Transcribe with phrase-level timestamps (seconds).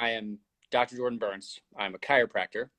[0.00, 0.38] I am
[0.70, 0.96] Dr.
[0.96, 1.60] Jordan Burns.
[1.78, 2.70] I'm a chiropractor.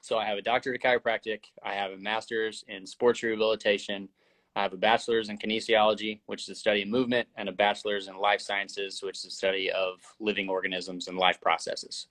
[0.00, 1.40] So I have a doctorate of chiropractic.
[1.62, 4.08] I have a master's in sports rehabilitation.
[4.54, 8.08] I have a bachelor's in kinesiology, which is the study of movement, and a bachelor's
[8.08, 12.06] in life sciences, which is the study of living organisms and life processes.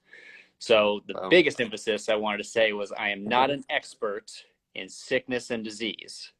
[0.59, 1.29] So the wow.
[1.29, 4.31] biggest emphasis I wanted to say was I am not an expert
[4.75, 6.31] in sickness and disease.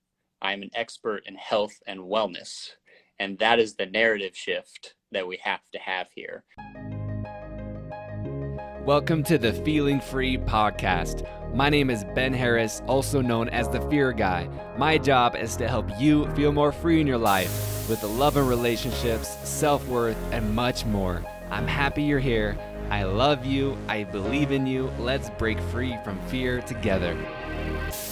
[0.44, 2.70] I am an expert in health and wellness.
[3.18, 6.44] And that is the narrative shift that we have to have here.
[8.86, 11.28] Welcome to the Feeling Free podcast.
[11.56, 14.48] My name is Ben Harris, also known as the Fear Guy.
[14.78, 18.38] My job is to help you feel more free in your life with the love
[18.38, 21.26] and relationships, self worth, and much more.
[21.50, 22.56] I'm happy you're here.
[22.92, 23.76] I love you.
[23.88, 24.92] I believe in you.
[25.00, 27.18] Let's break free from fear together.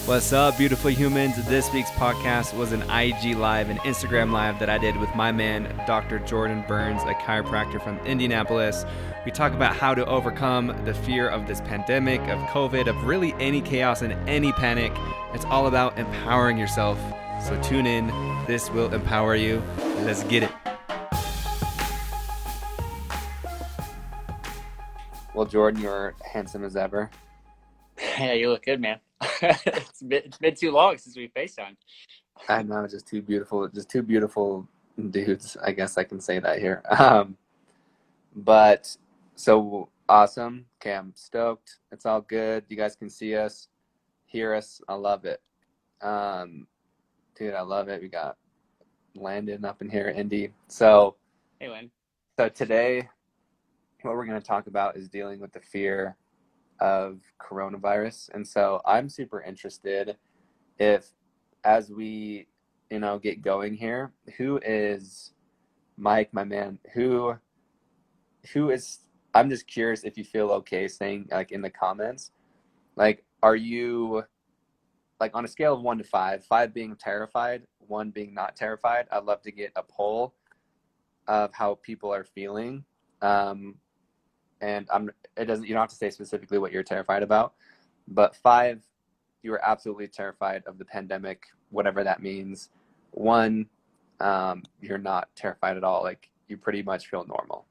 [0.06, 1.36] What's up, beautiful humans?
[1.48, 5.32] This week's podcast was an IG Live and Instagram Live that I did with my
[5.32, 6.20] man, Dr.
[6.20, 8.86] Jordan Burns, a chiropractor from Indianapolis.
[9.26, 13.34] We talk about how to overcome the fear of this pandemic, of COVID, of really
[13.40, 14.92] any chaos and any panic.
[15.34, 17.00] It's all about empowering yourself.
[17.42, 18.08] So tune in.
[18.45, 19.64] This will empower you.
[20.02, 20.52] Let's get it.
[25.34, 27.10] Well, Jordan, you're handsome as ever.
[28.20, 29.00] Yeah, you look good, man.
[29.42, 31.78] it's, been, it's been too long since we FaceTimed.
[32.50, 34.68] I know, just two beautiful, just two beautiful
[35.10, 35.58] dudes.
[35.64, 36.84] I guess I can say that here.
[37.00, 37.38] Um,
[38.36, 38.96] but
[39.36, 40.66] so awesome.
[40.82, 41.80] Okay, I'm stoked.
[41.92, 42.64] It's all good.
[42.68, 43.68] You guys can see us,
[44.26, 44.82] hear us.
[44.88, 45.42] I love it.
[46.02, 46.68] Um,
[47.38, 48.02] dude, I love it.
[48.02, 48.38] We got
[49.16, 50.52] Landon up in here, Indy.
[50.68, 51.16] So,
[51.60, 51.92] hey, Landon.
[52.40, 53.08] So today,
[54.02, 56.18] what we're going to talk about is dealing with the fear
[56.80, 58.30] of coronavirus.
[58.34, 60.18] And so I'm super interested
[60.78, 61.12] if,
[61.64, 62.48] as we,
[62.90, 65.34] you know, get going here, who is
[65.98, 67.36] Mike, my man, who,
[68.54, 69.00] who is,
[69.34, 72.32] I'm just curious if you feel okay saying like in the comments,
[72.96, 74.24] like, are you
[75.20, 79.08] like on a scale of one to five, five being terrified, one being not terrified?
[79.12, 80.33] I'd love to get a poll
[81.28, 82.83] of how people are feeling.
[83.22, 83.76] Um,
[84.64, 87.54] and I'm it doesn't you don't have to say specifically what you're terrified about,
[88.08, 88.82] but five,
[89.44, 92.70] you are absolutely terrified of the pandemic, whatever that means.
[93.12, 93.68] One,
[94.22, 96.02] um, you're not terrified at all.
[96.02, 97.66] Like you pretty much feel normal.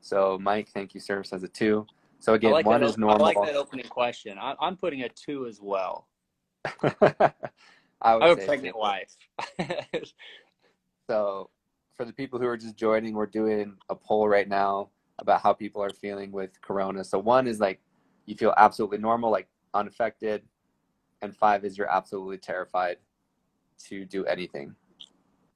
[0.00, 1.86] So Mike, thank you, sir, says a two.
[2.20, 3.26] So again, like one is normal.
[3.26, 4.38] I like that opening question.
[4.38, 6.08] I, am putting a two as well.
[8.00, 9.14] I would I'm a pregnant wife.
[11.10, 11.50] so
[11.94, 14.88] for the people who are just joining, we're doing a poll right now
[15.18, 17.04] about how people are feeling with corona.
[17.04, 17.80] So one is like
[18.26, 20.42] you feel absolutely normal, like unaffected,
[21.22, 22.98] and five is you're absolutely terrified
[23.86, 24.74] to do anything.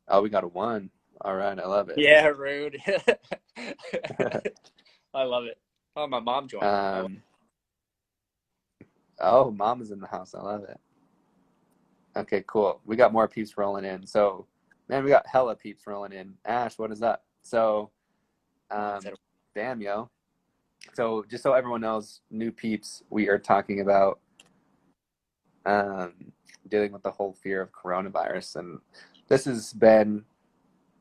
[0.08, 0.90] Oh, we got a one.
[1.22, 1.98] All right, I love it.
[1.98, 2.78] Yeah, rude.
[5.14, 5.58] I love it.
[5.96, 6.64] Oh, my mom joined.
[6.64, 7.22] Um,
[9.20, 10.34] oh, mom is in the house.
[10.34, 10.78] I love it.
[12.16, 12.80] Okay, cool.
[12.84, 14.06] We got more peeps rolling in.
[14.06, 14.46] So,
[14.88, 16.34] man, we got hella peeps rolling in.
[16.44, 17.24] Ash, what is up?
[17.42, 17.90] So,
[18.70, 19.00] um,
[19.58, 20.08] Damn, yo.
[20.94, 24.20] So, just so everyone knows, new peeps, we are talking about
[25.66, 26.12] um,
[26.68, 28.78] dealing with the whole fear of coronavirus, and
[29.26, 30.24] this has been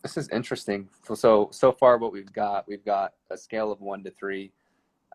[0.02, 0.90] this is interesting.
[1.14, 4.52] So so far, what we've got, we've got a scale of one to three.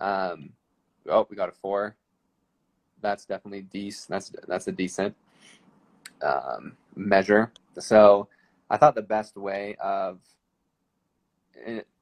[0.01, 0.51] Um,
[1.09, 1.97] oh, we got a four.
[3.01, 4.11] That's definitely decent.
[4.11, 5.17] That's that's a decent
[6.23, 7.51] um, measure.
[7.77, 8.29] So
[8.71, 10.21] I thought the best way of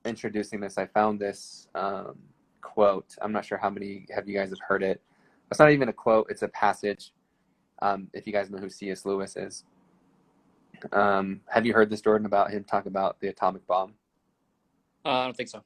[0.05, 2.19] introducing this, I found this um,
[2.61, 3.15] quote.
[3.21, 5.01] I'm not sure how many have you guys have heard it.
[5.51, 7.13] It's not even a quote; it's a passage.
[7.83, 9.07] Um, if you guys know who C.S.
[9.07, 9.65] Lewis is,
[10.93, 13.95] um, have you heard this, Jordan, about him talk about the atomic bomb?
[15.05, 15.65] Uh, I don't think so.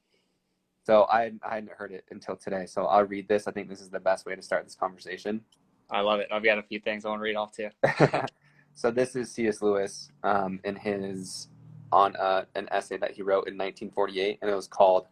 [0.84, 2.66] So I I hadn't heard it until today.
[2.66, 3.46] So I'll read this.
[3.46, 5.40] I think this is the best way to start this conversation.
[5.90, 6.28] I love it.
[6.32, 7.68] I've got a few things I want to read off too.
[8.74, 9.62] so this is C.S.
[9.62, 11.48] Lewis um, in his
[11.94, 15.06] on uh, an essay that he wrote in 1948, and it was called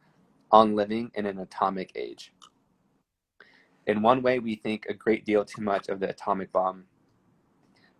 [0.50, 2.32] On Living in an Atomic Age.
[3.86, 6.84] In one way, we think a great deal too much of the atomic bomb.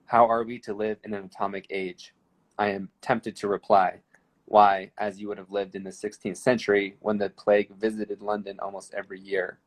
[0.07, 2.13] How are we to live in an atomic age?
[2.59, 4.01] I am tempted to reply,
[4.47, 8.59] why, as you would have lived in the 16th century when the plague visited London
[8.61, 9.59] almost every year,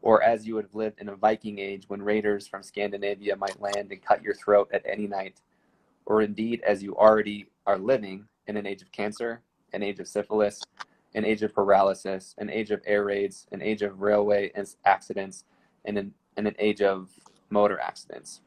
[0.00, 3.60] or as you would have lived in a Viking age when raiders from Scandinavia might
[3.60, 5.40] land and cut your throat at any night,
[6.06, 9.42] or indeed as you already are living in an age of cancer,
[9.72, 10.62] an age of syphilis,
[11.14, 14.52] an age of paralysis, an age of air raids, an age of railway
[14.84, 15.44] accidents,
[15.84, 17.10] and an, and an age of
[17.50, 18.40] motor accidents.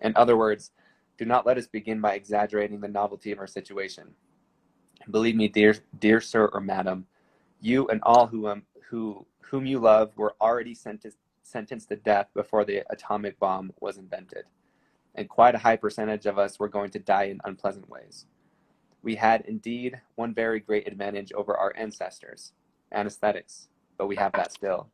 [0.00, 0.72] In other words,
[1.18, 4.14] do not let us begin by exaggerating the novelty of our situation.
[5.10, 7.06] Believe me, dear, dear sir or madam,
[7.60, 12.28] you and all who, um, who whom you love were already sentenced sentenced to death
[12.34, 14.44] before the atomic bomb was invented.
[15.16, 18.26] And quite a high percentage of us were going to die in unpleasant ways.
[19.02, 22.52] We had indeed one very great advantage over our ancestors
[22.92, 23.68] anesthetics,
[23.98, 24.88] but we have that still.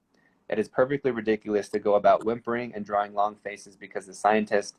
[0.49, 4.79] It is perfectly ridiculous to go about whimpering and drawing long faces because the scientists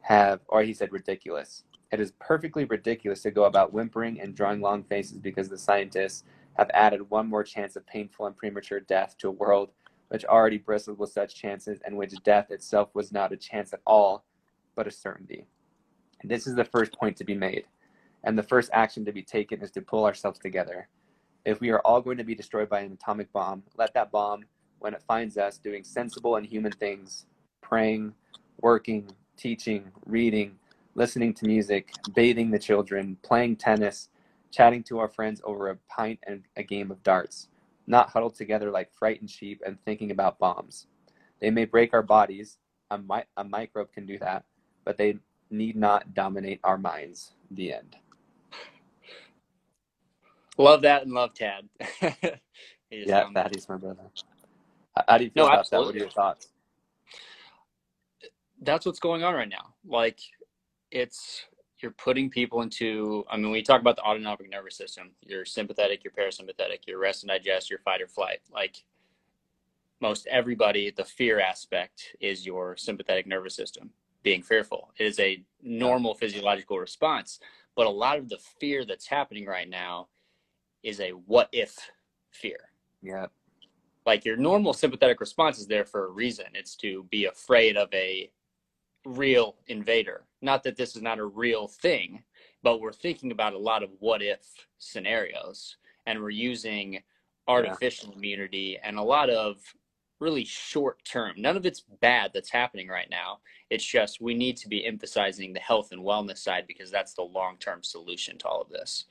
[0.00, 1.64] have, or he said ridiculous.
[1.90, 6.24] It is perfectly ridiculous to go about whimpering and drawing long faces because the scientists
[6.58, 9.70] have added one more chance of painful and premature death to a world
[10.08, 13.80] which already bristled with such chances and which death itself was not a chance at
[13.86, 14.24] all,
[14.74, 15.46] but a certainty.
[16.20, 17.64] And This is the first point to be made,
[18.24, 20.88] and the first action to be taken is to pull ourselves together.
[21.44, 24.44] If we are all going to be destroyed by an atomic bomb, let that bomb,
[24.80, 27.26] when it finds us doing sensible and human things,
[27.62, 28.14] praying,
[28.60, 30.58] working, teaching, reading,
[30.94, 34.08] listening to music, bathing the children, playing tennis,
[34.50, 37.48] chatting to our friends over a pint and a game of darts,
[37.86, 40.86] not huddled together like frightened sheep and thinking about bombs.
[41.40, 42.58] They may break our bodies,
[42.90, 44.44] a, mi- a microbe can do that,
[44.84, 45.18] but they
[45.50, 47.32] need not dominate our minds.
[47.50, 47.96] The end.
[50.58, 51.68] Love that and love Tad.
[52.90, 54.00] yeah, Thaddeus, my brother.
[55.06, 55.92] How do you feel no, about absolutely.
[55.92, 55.94] that?
[55.94, 56.48] What are your thoughts?
[58.60, 59.74] That's what's going on right now.
[59.86, 60.18] Like,
[60.90, 61.44] it's
[61.80, 65.44] you're putting people into i mean when you talk about the autonomic nervous system your
[65.44, 68.82] sympathetic your parasympathetic your rest and digest your fight or flight like
[70.00, 73.90] most everybody the fear aspect is your sympathetic nervous system
[74.22, 77.38] being fearful it is a normal physiological response
[77.76, 80.08] but a lot of the fear that's happening right now
[80.88, 81.76] is a what if
[82.30, 82.70] fear
[83.02, 83.26] yeah
[84.06, 87.92] like your normal sympathetic response is there for a reason it's to be afraid of
[87.92, 88.30] a
[89.04, 90.24] real invader.
[90.42, 92.22] Not that this is not a real thing,
[92.62, 94.40] but we're thinking about a lot of what if
[94.78, 95.76] scenarios
[96.06, 97.02] and we're using
[97.46, 98.16] artificial yeah.
[98.16, 99.56] immunity and a lot of
[100.20, 101.34] really short term.
[101.36, 103.38] None of it's bad that's happening right now.
[103.70, 107.22] It's just we need to be emphasizing the health and wellness side because that's the
[107.22, 109.04] long term solution to all of this.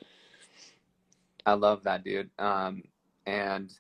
[1.47, 2.29] I love that, dude.
[2.37, 2.83] Um,
[3.25, 3.73] and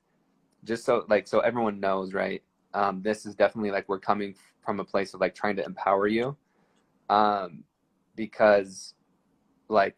[0.63, 2.41] just so like so everyone knows, right?
[2.73, 4.35] Um, this is definitely like we're coming
[4.65, 6.35] from a place of like trying to empower you
[7.09, 7.63] um,
[8.15, 8.93] because
[9.69, 9.97] like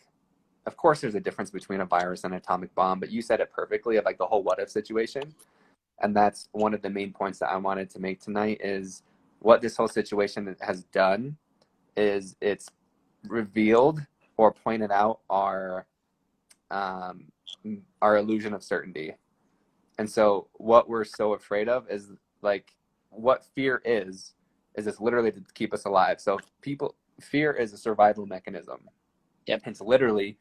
[0.65, 3.39] of course there's a difference between a virus and an atomic bomb but you said
[3.39, 5.23] it perfectly of like the whole what if situation
[6.01, 9.03] and that's one of the main points that i wanted to make tonight is
[9.39, 11.35] what this whole situation has done
[11.95, 12.69] is it's
[13.27, 14.05] revealed
[14.37, 15.85] or pointed out our
[16.71, 17.25] um,
[18.01, 19.13] our illusion of certainty
[19.99, 22.11] and so what we're so afraid of is
[22.41, 22.73] like
[23.09, 24.33] what fear is
[24.75, 26.21] is it's literally to keep us alive.
[26.21, 28.79] So people fear is a survival mechanism.
[29.47, 29.63] Yep.
[29.65, 30.37] It's literally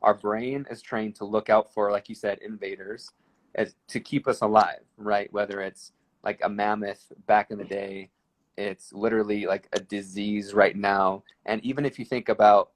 [0.00, 3.10] our brain is trained to look out for, like you said, invaders
[3.56, 5.30] as, to keep us alive, right?
[5.32, 5.92] Whether it's
[6.22, 8.10] like a mammoth back in the day,
[8.56, 11.24] it's literally like a disease right now.
[11.46, 12.70] And even if you think about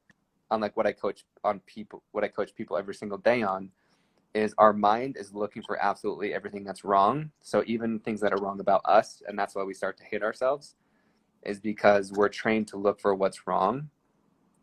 [0.54, 3.70] on like what I coach on people, what I coach people every single day on,
[4.34, 7.30] is our mind is looking for absolutely everything that's wrong.
[7.42, 10.22] So even things that are wrong about us, and that's why we start to hate
[10.22, 10.76] ourselves
[11.42, 13.90] is because we're trained to look for what's wrong.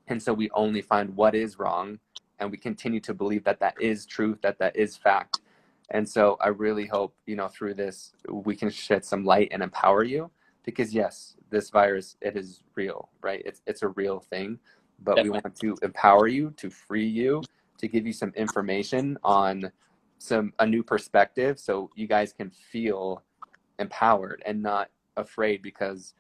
[0.08, 2.00] And so we only find what is wrong
[2.40, 5.42] and we continue to believe that that is truth, that that is fact.
[5.92, 9.62] And so I really hope, you know, through this, we can shed some light and
[9.62, 10.32] empower you
[10.64, 13.42] because yes, this virus, it is real, right?
[13.46, 14.60] It's, it's a real thing,
[15.04, 15.30] but Definitely.
[15.30, 17.42] we want to empower you, to free you,
[17.78, 19.72] to give you some information on
[20.18, 23.24] some, a new perspective so you guys can feel
[23.80, 26.14] empowered and not afraid because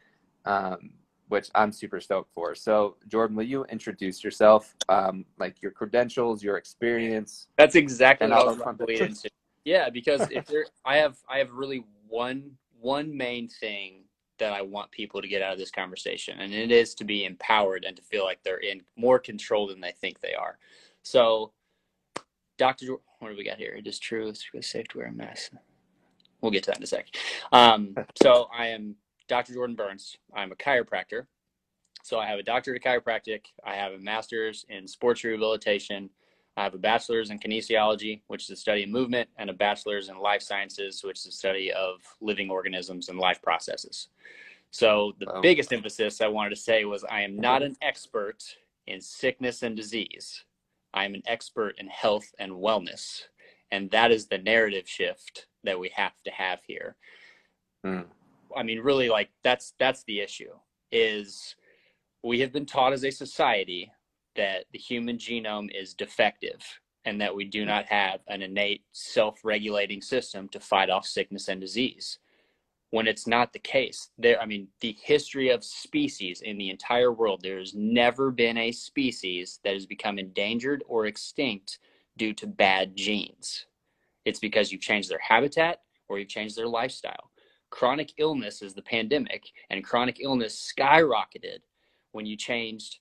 [0.45, 0.91] um,
[1.31, 2.53] which I'm super stoked for.
[2.55, 7.47] So, Jordan, will you introduce yourself, um, like your credentials, your experience?
[7.57, 9.29] That's exactly what I was going to.
[9.63, 14.03] Yeah, because if there, I have, I have really one, one main thing
[14.41, 17.25] that I want people to get out of this conversation, and it is to be
[17.25, 20.57] empowered and to feel like they're in more control than they think they are.
[21.03, 21.53] So,
[22.57, 22.97] Dr.
[23.19, 23.75] What do we got here?
[23.75, 24.29] It is true.
[24.53, 25.53] It's safe to wear a mask.
[26.41, 27.05] We'll get to that in a sec.
[27.51, 28.95] Um, so, I am
[29.27, 29.53] Dr.
[29.53, 30.17] Jordan Burns.
[30.35, 31.27] I'm a chiropractor.
[32.03, 33.41] So I have a doctorate of chiropractic.
[33.63, 36.09] I have a master's in sports rehabilitation.
[36.57, 40.09] I have a bachelor's in kinesiology, which is the study of movement, and a bachelor's
[40.09, 44.09] in life sciences, which is the study of living organisms and life processes.
[44.71, 45.41] So the wow.
[45.41, 48.43] biggest emphasis I wanted to say was I am not an expert
[48.87, 50.43] in sickness and disease.
[50.93, 53.23] I am an expert in health and wellness.
[53.71, 56.95] And that is the narrative shift that we have to have here.
[57.85, 58.05] Mm.
[58.55, 60.51] I mean, really, like that's that's the issue.
[60.91, 61.55] Is
[62.23, 63.91] we have been taught as a society
[64.35, 66.61] that the human genome is defective,
[67.05, 67.67] and that we do hmm.
[67.67, 72.19] not have an innate self-regulating system to fight off sickness and disease.
[72.91, 77.13] When it's not the case there i mean the history of species in the entire
[77.13, 81.79] world there's never been a species that has become endangered or extinct
[82.17, 83.65] due to bad genes.
[84.25, 87.31] It's because you've changed their habitat or you've changed their lifestyle.
[87.69, 91.59] Chronic illness is the pandemic and chronic illness skyrocketed
[92.11, 92.99] when you changed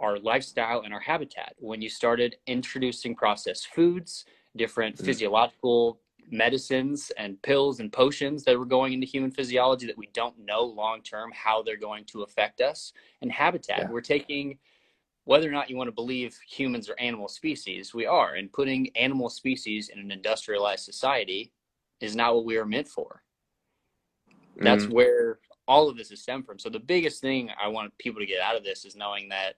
[0.00, 4.24] our lifestyle and our habitat when you started introducing processed foods
[4.56, 5.04] different mm.
[5.04, 6.00] physiological
[6.30, 10.62] medicines and pills and potions that were going into human physiology that we don't know
[10.62, 13.90] long term how they're going to affect us and habitat yeah.
[13.90, 14.58] we're taking
[15.24, 18.88] whether or not you want to believe humans are animal species we are and putting
[18.96, 21.52] animal species in an industrialized society
[22.00, 23.22] is not what we are meant for
[24.58, 24.92] that's mm.
[24.92, 28.26] where all of this is stemmed from so the biggest thing i want people to
[28.26, 29.54] get out of this is knowing that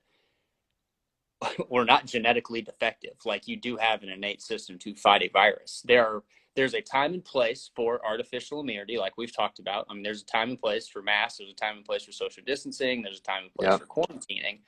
[1.69, 3.15] we're not genetically defective.
[3.25, 5.83] Like you do have an innate system to fight a virus.
[5.85, 6.23] There are
[6.57, 9.87] there's a time and place for artificial immunity, like we've talked about.
[9.89, 11.39] I mean, there's a time and place for masks.
[11.39, 13.03] There's a time and place for social distancing.
[13.03, 13.81] There's a time and place yep.
[13.81, 14.59] for quarantining,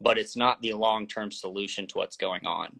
[0.00, 2.78] but it's not the long term solution to what's going on.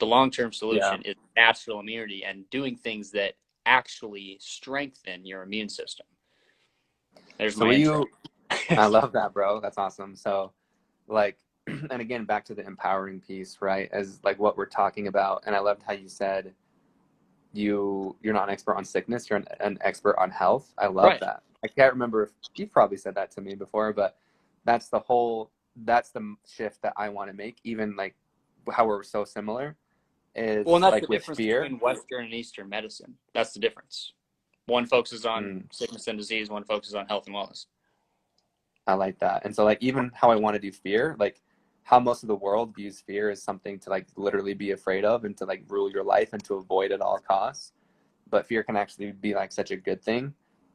[0.00, 1.12] The long term solution yeah.
[1.12, 6.06] is natural immunity and doing things that actually strengthen your immune system.
[7.38, 8.06] There's so my you.
[8.70, 9.60] I love that, bro.
[9.60, 10.14] That's awesome.
[10.14, 10.52] So,
[11.08, 11.38] like,
[11.90, 15.54] and again back to the empowering piece right as like what we're talking about and
[15.54, 16.52] i loved how you said
[17.52, 21.06] you you're not an expert on sickness you're an, an expert on health i love
[21.06, 21.20] right.
[21.20, 24.16] that i can't remember if you've probably said that to me before but
[24.64, 25.50] that's the whole
[25.84, 28.14] that's the shift that i want to make even like
[28.72, 29.76] how we're so similar
[30.34, 31.62] is well, that's like the difference fear.
[31.62, 34.14] between western and eastern medicine that's the difference
[34.66, 35.74] one focuses on mm.
[35.74, 37.66] sickness and disease one focuses on health and wellness
[38.86, 41.40] i like that and so like even how i want to do fear like
[41.84, 45.24] how most of the world views fear as something to like literally be afraid of
[45.24, 47.72] and to like rule your life and to avoid at all costs.
[48.30, 50.32] But fear can actually be like such a good thing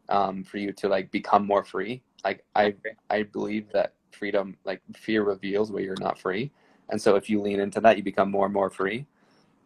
[0.10, 2.02] um, for you to like become more free.
[2.24, 2.74] Like i
[3.10, 6.52] i believe that freedom like fear reveals where you're not free.
[6.90, 9.06] And so if you lean into that you become more and more free.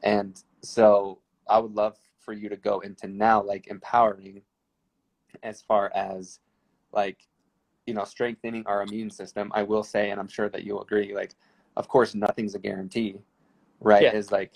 [0.04, 1.20] And so
[1.50, 4.42] i would love for you to go into now like empowering
[5.44, 6.40] as far as
[6.92, 7.28] like
[7.86, 11.16] you know strengthening our immune system i will say and i'm sure that you'll agree
[11.16, 11.36] like
[11.78, 13.18] of course nothing's a guarantee
[13.80, 14.04] right?
[14.04, 14.14] Yeah.
[14.14, 14.54] is like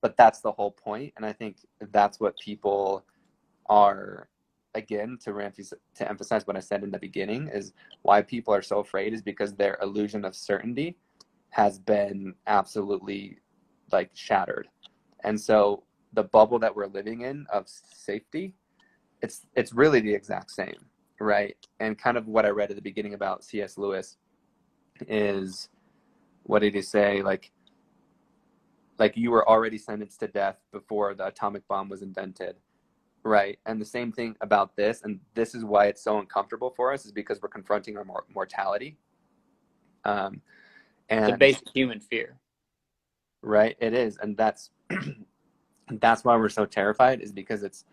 [0.00, 1.56] but that's the whole point and i think
[1.92, 3.04] that's what people
[3.66, 4.28] are
[4.74, 5.32] again to
[5.94, 7.72] to emphasize what i said in the beginning is
[8.02, 10.96] why people are so afraid is because their illusion of certainty
[11.50, 13.38] has been absolutely
[13.92, 14.68] like shattered.
[15.24, 18.54] And so the bubble that we're living in of safety
[19.22, 20.86] it's it's really the exact same
[21.20, 21.56] right?
[21.78, 23.78] And kind of what I read at the beginning about C.S.
[23.78, 24.16] Lewis
[25.06, 25.68] is
[26.44, 27.22] what did he say?
[27.22, 27.52] Like,
[28.98, 32.56] like you were already sentenced to death before the atomic bomb was invented,
[33.22, 33.58] right?
[33.66, 37.04] And the same thing about this, and this is why it's so uncomfortable for us,
[37.04, 38.96] is because we're confronting our mor- mortality.
[40.04, 40.40] Um,
[41.08, 42.38] and the basic human fear,
[43.42, 43.76] right?
[43.80, 44.70] It is, and that's
[45.90, 47.84] that's why we're so terrified, is because it's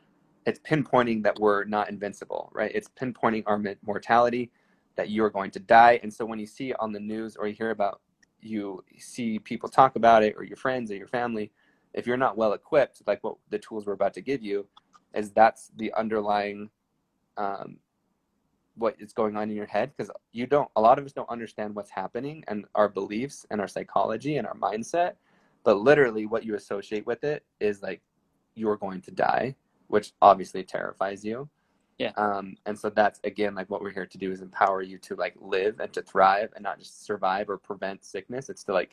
[0.48, 2.72] it's pinpointing that we're not invincible, right?
[2.74, 4.50] It's pinpointing our mortality,
[4.96, 6.00] that you are going to die.
[6.02, 8.00] And so when you see on the news or you hear about,
[8.40, 11.52] you see people talk about it or your friends or your family,
[11.94, 14.66] if you're not well equipped, like what the tools we're about to give you,
[15.14, 16.70] is that's the underlying
[17.36, 17.78] um,
[18.76, 21.30] what is going on in your head because you don't a lot of us don't
[21.30, 25.14] understand what's happening and our beliefs and our psychology and our mindset
[25.64, 28.02] but literally what you associate with it is like
[28.54, 29.56] you're going to die
[29.88, 31.50] which obviously terrifies you.
[31.98, 32.12] Yeah.
[32.16, 35.16] Um, and so that's again like what we're here to do is empower you to
[35.16, 38.50] like live and to thrive and not just survive or prevent sickness.
[38.50, 38.92] It's to like,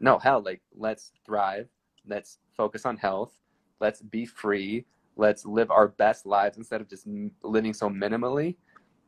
[0.00, 1.68] no, hell, like let's thrive.
[2.08, 3.32] Let's focus on health.
[3.80, 4.86] Let's be free.
[5.16, 7.06] Let's live our best lives instead of just
[7.42, 8.56] living so minimally.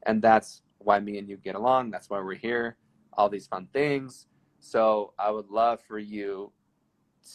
[0.04, 1.90] And that's why me and you get along.
[1.90, 2.76] That's why we're here.
[3.14, 4.26] All these fun things.
[4.60, 6.52] So I would love for you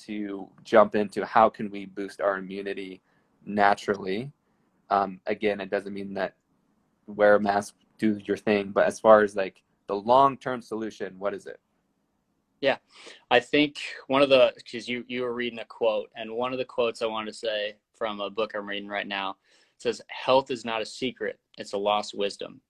[0.05, 3.01] to jump into how can we boost our immunity
[3.45, 4.31] naturally.
[4.89, 6.35] Um, again, it doesn't mean that
[7.07, 11.17] wear a mask, do your thing, but as far as like the long term solution,
[11.17, 11.59] what is it?
[12.61, 12.77] Yeah,
[13.29, 16.59] I think one of the because you you were reading a quote, and one of
[16.59, 19.35] the quotes I wanted to say from a book I'm reading right now
[19.77, 22.61] says, "Health is not a secret; it's a lost wisdom."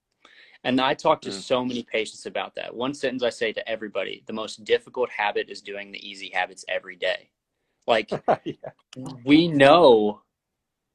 [0.63, 1.33] And I talk to mm.
[1.33, 2.73] so many patients about that.
[2.73, 6.65] One sentence I say to everybody: the most difficult habit is doing the easy habits
[6.67, 7.29] every day.
[7.85, 8.09] Like
[8.43, 8.55] yeah.
[9.23, 10.21] we know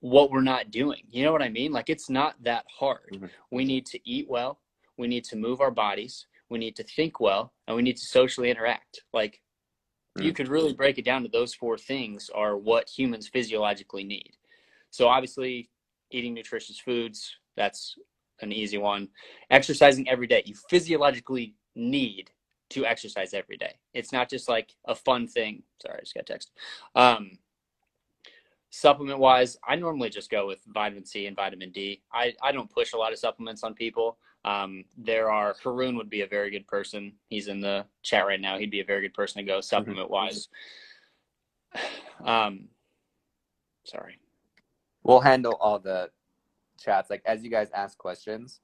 [0.00, 1.02] what we're not doing.
[1.10, 1.72] You know what I mean?
[1.72, 3.10] Like it's not that hard.
[3.12, 3.26] Mm-hmm.
[3.50, 4.60] We need to eat well,
[4.96, 8.06] we need to move our bodies, we need to think well, and we need to
[8.06, 9.02] socially interact.
[9.12, 9.40] Like
[10.18, 10.24] mm.
[10.24, 14.32] you could really break it down to those four things are what humans physiologically need.
[14.90, 15.70] So obviously,
[16.10, 17.96] eating nutritious foods, that's
[18.40, 19.08] an easy one.
[19.50, 20.42] Exercising every day.
[20.46, 22.30] You physiologically need
[22.70, 23.74] to exercise every day.
[23.94, 25.62] It's not just like a fun thing.
[25.82, 26.50] Sorry, I just got text.
[26.94, 27.38] Um,
[28.70, 32.02] supplement wise, I normally just go with vitamin C and vitamin D.
[32.12, 34.18] I, I don't push a lot of supplements on people.
[34.44, 37.12] Um, there are Haroon would be a very good person.
[37.28, 38.58] He's in the chat right now.
[38.58, 40.48] He'd be a very good person to go supplement wise.
[42.24, 42.66] Um,
[43.84, 44.18] sorry.
[45.04, 46.10] We'll handle all the
[46.80, 47.10] chats.
[47.10, 48.58] Like as you guys ask questions,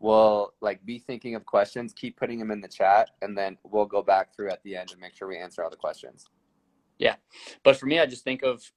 [0.00, 3.86] we'll like be thinking of questions, keep putting them in the chat, and then we'll
[3.86, 6.26] go back through at the end and make sure we answer all the questions.
[6.98, 7.14] Yeah.
[7.62, 8.72] But for me, I just think of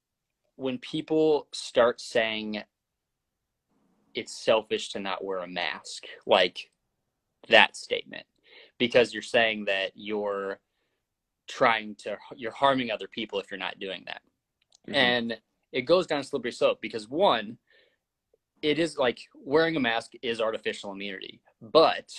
[0.60, 2.62] when people start saying
[4.14, 6.70] it's selfish to not wear a mask, like
[7.48, 8.26] that statement,
[8.76, 10.60] because you're saying that you're
[11.48, 14.20] trying to, you're harming other people if you're not doing that.
[14.86, 14.94] Mm-hmm.
[14.94, 15.40] And
[15.72, 17.56] it goes down slippery slope because one,
[18.60, 21.40] it is like wearing a mask is artificial immunity,
[21.72, 22.12] but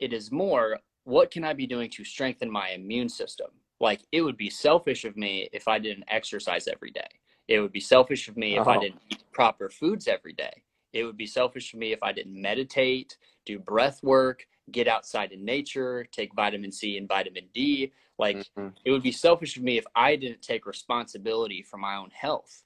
[0.00, 3.48] it is more what can I be doing to strengthen my immune system?
[3.80, 7.08] Like it would be selfish of me if I didn't exercise every day.
[7.48, 8.80] It would be selfish of me if I oh.
[8.80, 10.62] didn't eat proper foods every day.
[10.92, 15.32] It would be selfish of me if I didn't meditate, do breath work, get outside
[15.32, 17.92] in nature, take vitamin C and vitamin D.
[18.18, 18.68] Like mm-hmm.
[18.84, 22.62] it would be selfish of me if I didn't take responsibility for my own health.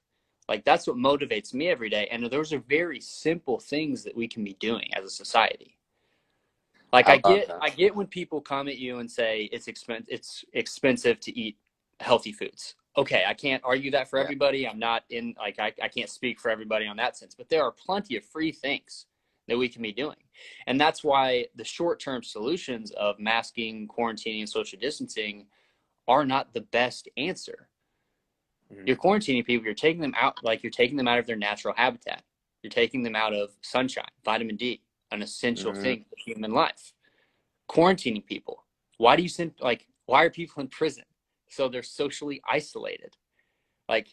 [0.49, 2.07] Like that's what motivates me every day.
[2.11, 5.79] And those are very simple things that we can be doing as a society.
[6.93, 7.59] Like I get that?
[7.61, 11.57] I get when people come at you and say it's expen- it's expensive to eat
[12.01, 12.77] healthy foods.
[12.99, 14.67] Okay, I can't argue that for everybody.
[14.67, 17.63] I'm not in like I, I can't speak for everybody on that sense, but there
[17.63, 19.07] are plenty of free things
[19.47, 20.17] that we can be doing.
[20.67, 25.47] And that's why the short-term solutions of masking, quarantining, and social distancing
[26.07, 27.69] are not the best answer
[28.73, 28.87] Mm-hmm.
[28.87, 29.65] You're quarantining people.
[29.65, 32.23] You're taking them out, like you're taking them out of their natural habitat.
[32.63, 35.83] You're taking them out of sunshine, vitamin D, an essential mm-hmm.
[35.83, 36.93] thing for human life.
[37.71, 38.65] Quarantining people.
[38.99, 39.87] Why do you send like?
[40.07, 41.05] Why are people in prison?
[41.49, 43.17] So they're socially isolated.
[43.89, 44.09] Like,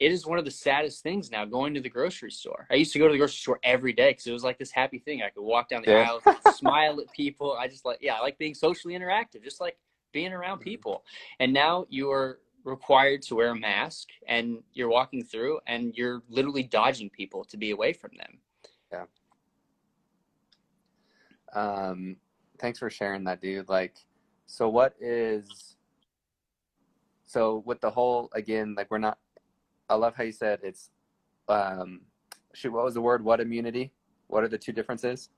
[0.00, 2.66] it is one of the saddest things now going to the grocery store.
[2.70, 4.70] I used to go to the grocery store every day because it was like this
[4.70, 5.22] happy thing.
[5.22, 6.08] I could walk down the yeah.
[6.24, 7.56] aisle, smile at people.
[7.58, 9.76] I just like, yeah, I like being socially interactive, just like
[10.12, 10.70] being around mm-hmm.
[10.70, 11.04] people.
[11.40, 16.62] And now you're required to wear a mask and you're walking through and you're literally
[16.62, 18.38] dodging people to be away from them.
[18.92, 19.04] Yeah.
[21.54, 22.16] Um,
[22.58, 23.68] thanks for sharing that, dude.
[23.68, 23.94] Like,
[24.46, 25.76] so what is,
[27.28, 29.18] so with the whole, again, like we're not,
[29.88, 30.90] I love how you said it's,
[31.48, 32.00] um,
[32.54, 33.24] shoot, what was the word?
[33.24, 33.92] What immunity?
[34.26, 35.30] What are the two differences?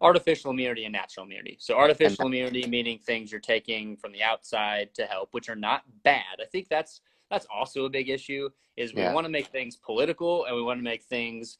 [0.00, 1.56] artificial immunity and natural immunity.
[1.60, 5.82] So artificial immunity meaning things you're taking from the outside to help, which are not
[6.04, 6.38] bad.
[6.40, 7.00] I think that's
[7.30, 9.12] that's also a big issue is we yeah.
[9.12, 11.58] want to make things political and we want to make things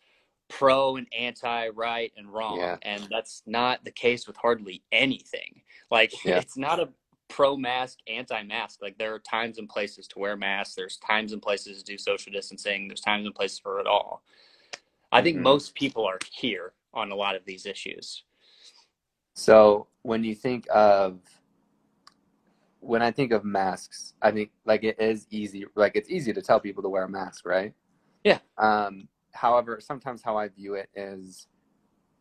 [0.49, 2.77] pro and anti right and wrong yeah.
[2.83, 6.39] and that's not the case with hardly anything like yeah.
[6.39, 6.89] it's not a
[7.29, 11.33] pro mask anti mask like there are times and places to wear masks there's times
[11.33, 14.23] and places to do social distancing there's times and places for it all
[15.13, 15.45] i think mm-hmm.
[15.45, 18.25] most people are here on a lot of these issues
[19.35, 21.21] so when you think of
[22.81, 26.43] when I think of masks, I think like it is easy, like it's easy to
[26.43, 27.75] tell people to wear a mask, right?
[28.25, 28.39] Yeah.
[28.57, 31.47] Um, however, sometimes how I view it is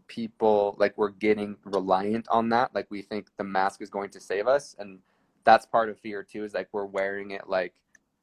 [0.07, 2.73] people like we're getting reliant on that.
[2.73, 4.99] Like we think the mask is going to save us, and
[5.43, 6.43] that's part of fear too.
[6.43, 7.73] Is like we're wearing it like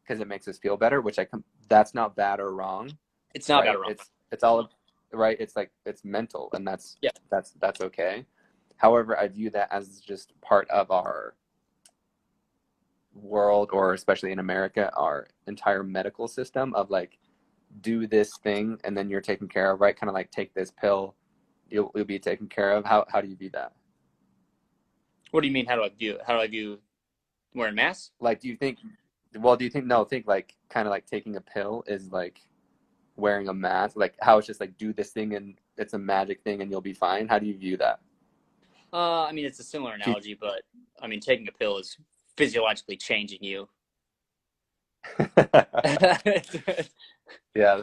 [0.02, 2.90] because it makes us feel better, which I com- that's not bad or wrong.
[3.34, 3.66] It's not right?
[3.66, 3.90] bad or wrong.
[3.90, 4.70] It's it's all
[5.12, 5.36] right.
[5.38, 7.10] It's like it's mental, and that's yeah.
[7.30, 8.26] That's that's okay.
[8.76, 11.34] However, I view that as just part of our
[13.14, 17.18] world, or especially in America, our entire medical system of like,
[17.80, 19.98] do this thing and then you're taken care of, right?
[19.98, 21.14] Kind of like take this pill,
[21.68, 22.84] you'll, you'll be taken care of.
[22.84, 23.72] How, how do you view that?
[25.30, 25.66] What do you mean?
[25.66, 26.78] How do I view How do I view
[27.54, 28.10] wearing masks?
[28.20, 28.78] Like, do you think,
[29.38, 32.40] well, do you think, no, think like kind of like taking a pill is like
[33.16, 36.42] wearing a mask, like how it's just like do this thing and it's a magic
[36.42, 37.28] thing and you'll be fine.
[37.28, 38.00] How do you view that?
[38.92, 40.62] Uh, I mean, it's a similar analogy, but
[41.02, 41.96] I mean, taking a pill is
[42.36, 43.68] physiologically changing you.
[47.54, 47.82] yeah.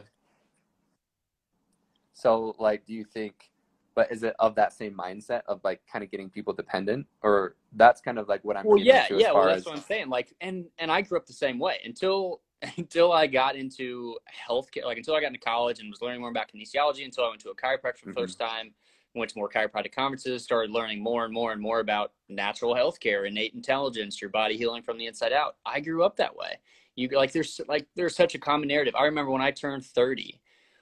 [2.14, 3.51] So, like, do you think,
[3.96, 7.56] but is it of that same mindset of like kind of getting people dependent, or
[7.74, 8.66] that's kind of like what I'm?
[8.66, 9.32] Well, yeah, yeah.
[9.32, 9.66] Well, that's as...
[9.66, 10.10] what I'm saying.
[10.10, 12.42] Like, and and I grew up the same way until
[12.78, 14.18] until I got into
[14.50, 14.86] healthcare.
[14.86, 17.06] Like, until I got into college and was learning more about kinesiology.
[17.06, 18.20] Until I went to a chiropractor for the mm-hmm.
[18.22, 18.74] first time
[19.16, 23.28] went to more chiropractic conferences, started learning more and more and more about natural healthcare,
[23.28, 25.58] innate intelligence, your body healing from the inside out.
[25.66, 26.60] I grew up that way.
[26.96, 28.96] You like there's like there's such a common narrative.
[28.96, 30.40] I remember when I turned 30,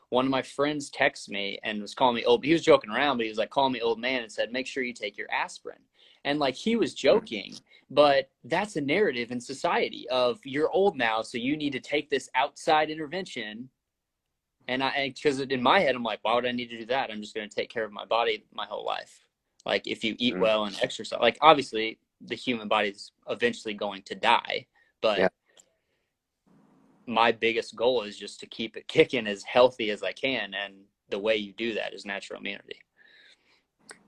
[0.10, 2.43] one of my friends texted me and was calling me old.
[2.43, 4.67] He was joking around, but he was like calling me old man and said, "Make
[4.67, 5.80] sure you take your aspirin."
[6.26, 7.56] And like he was joking,
[7.89, 12.10] but that's a narrative in society of you're old now, so you need to take
[12.10, 13.69] this outside intervention
[14.69, 17.10] and I, because in my head, I'm like, why would I need to do that?
[17.10, 19.26] I'm just going to take care of my body my whole life.
[19.65, 20.41] Like if you eat mm.
[20.41, 24.67] well and exercise, like obviously the human body is eventually going to die,
[25.02, 25.28] but yeah.
[27.10, 30.54] My biggest goal is just to keep it kicking as healthy as I can.
[30.54, 30.76] And
[31.10, 32.78] the way you do that is natural immunity.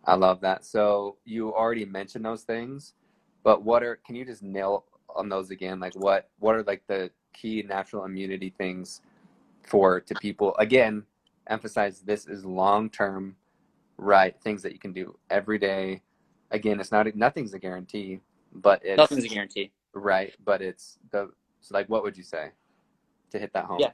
[0.05, 0.65] I love that.
[0.65, 2.93] So you already mentioned those things,
[3.43, 4.85] but what are, can you just nail
[5.15, 5.79] on those again?
[5.79, 9.01] Like what, what are like the key natural immunity things
[9.63, 11.03] for to people again
[11.47, 13.35] emphasize this is long term
[13.97, 16.01] right things that you can do every day
[16.51, 18.19] again it's not nothing's a guarantee
[18.53, 21.29] but it's nothing's a guarantee right but it's the
[21.61, 22.49] so like what would you say
[23.31, 23.79] to hit that home.
[23.79, 23.91] Yeah.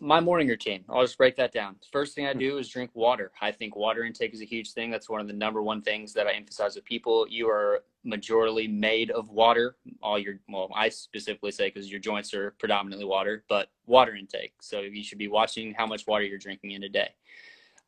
[0.00, 0.84] My morning routine.
[0.88, 1.76] I'll just break that down.
[1.92, 3.30] First thing i do is drink water.
[3.40, 4.90] I think water intake is a huge thing.
[4.90, 7.26] That's one of the number one things that i emphasize with people.
[7.28, 9.76] You are majorly made of water.
[10.02, 14.54] All your, well, I specifically say because your joints are predominantly water, but water intake.
[14.60, 17.10] So you should be watching how much water you're drinking in a day.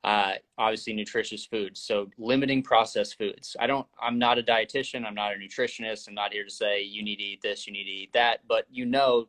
[0.05, 1.81] Uh, obviously, nutritious foods.
[1.81, 3.57] So limiting processed foods.
[3.59, 5.05] I don't, I'm not a dietitian.
[5.05, 6.07] I'm not a nutritionist.
[6.07, 8.41] I'm not here to say you need to eat this, you need to eat that.
[8.49, 9.29] But you know,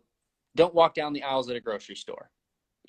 [0.55, 2.29] don't walk down the aisles at a grocery store.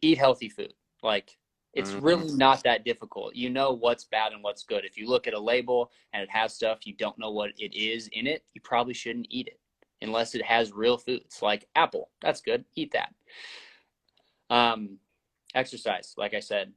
[0.03, 0.75] Eat healthy food.
[1.03, 1.39] Like
[1.75, 2.05] it's mm-hmm.
[2.05, 3.35] really not that difficult.
[3.35, 4.85] You know what's bad and what's good.
[4.85, 7.75] If you look at a label and it has stuff you don't know what it
[7.75, 9.61] is in it, you probably shouldn't eat it
[10.03, 12.11] unless it has real foods like apple.
[12.23, 12.65] That's good.
[12.75, 13.15] Eat that.
[14.51, 14.99] Um,
[15.55, 16.73] exercise, like I said,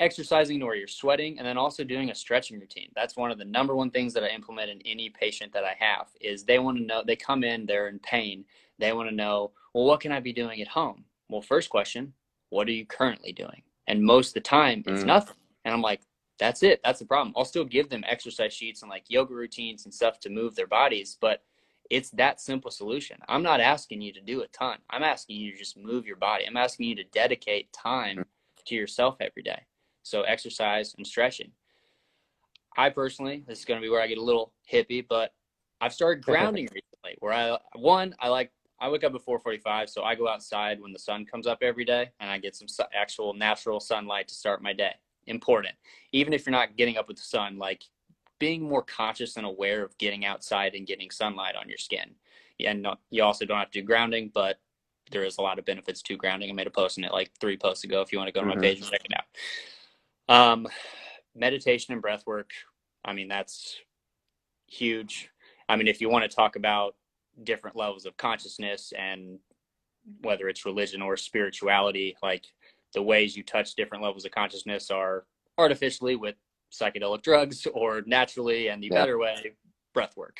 [0.00, 2.90] exercising where you're sweating and then also doing a stretching routine.
[2.96, 5.76] That's one of the number one things that I implement in any patient that I
[5.78, 8.44] have is they want to know they come in, they're in pain.
[8.78, 11.04] They want to know, well, what can I be doing at home?
[11.28, 12.14] Well, first question,
[12.48, 13.62] what are you currently doing?
[13.86, 15.06] And most of the time, it's mm.
[15.06, 15.36] nothing.
[15.64, 16.00] And I'm like,
[16.38, 16.80] that's it.
[16.82, 17.34] That's the problem.
[17.36, 20.66] I'll still give them exercise sheets and like yoga routines and stuff to move their
[20.66, 21.42] bodies, but
[21.90, 23.18] it's that simple solution.
[23.28, 24.78] I'm not asking you to do a ton.
[24.88, 26.46] I'm asking you to just move your body.
[26.46, 28.24] I'm asking you to dedicate time mm.
[28.66, 29.66] to yourself every day.
[30.02, 31.50] So exercise and stretching.
[32.76, 35.34] I personally, this is going to be where I get a little hippie, but
[35.80, 37.16] I've started grounding recently.
[37.18, 40.92] Where I one, I like I wake up at 4:45, so I go outside when
[40.92, 44.34] the sun comes up every day, and I get some su- actual natural sunlight to
[44.34, 44.94] start my day.
[45.26, 45.74] Important,
[46.12, 47.84] even if you're not getting up with the sun, like
[48.38, 52.10] being more conscious and aware of getting outside and getting sunlight on your skin.
[52.64, 54.58] And no, you also don't have to do grounding, but
[55.10, 56.50] there is a lot of benefits to grounding.
[56.50, 58.00] I made a post in it like three posts ago.
[58.00, 58.62] If you want to go to my mm-hmm.
[58.62, 59.24] page and check it out.
[60.30, 60.66] Um,
[61.34, 62.50] meditation and breath work.
[63.04, 63.76] I mean, that's
[64.66, 65.28] huge.
[65.68, 66.94] I mean, if you want to talk about
[67.42, 69.38] different levels of consciousness and
[70.22, 72.44] whether it's religion or spirituality like
[72.94, 75.24] the ways you touch different levels of consciousness are
[75.58, 76.34] artificially with
[76.72, 78.94] psychedelic drugs or naturally and the yeah.
[78.94, 79.54] better way
[79.94, 80.38] breath work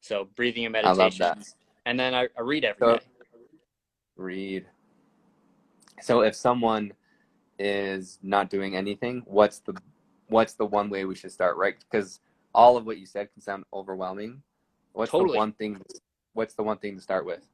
[0.00, 1.42] so breathing and meditation
[1.86, 3.02] and then I, I read every so, day.
[4.16, 4.66] read
[6.00, 6.92] so if someone
[7.62, 9.74] is not doing anything what's the
[10.28, 12.20] what's the one way we should start right because
[12.54, 14.42] all of what you said can sound overwhelming
[14.92, 15.32] What's totally.
[15.32, 15.80] the one thing?
[16.34, 17.46] What's the one thing to start with?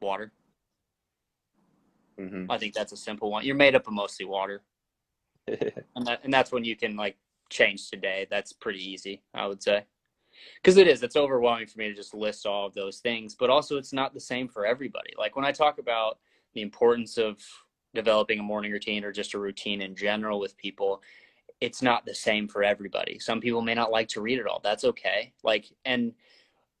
[0.00, 0.32] Water.
[2.18, 2.50] Mm-hmm.
[2.50, 3.44] I think that's a simple one.
[3.44, 4.62] You're made up of mostly water,
[5.48, 7.16] and that, and that's when you can like
[7.48, 8.26] change today.
[8.30, 9.84] That's pretty easy, I would say,
[10.56, 11.02] because it is.
[11.02, 14.12] It's overwhelming for me to just list all of those things, but also it's not
[14.12, 15.10] the same for everybody.
[15.18, 16.18] Like when I talk about
[16.52, 17.38] the importance of
[17.94, 21.02] developing a morning routine or just a routine in general with people,
[21.60, 23.18] it's not the same for everybody.
[23.18, 24.60] Some people may not like to read it all.
[24.62, 25.32] That's okay.
[25.42, 26.12] Like, and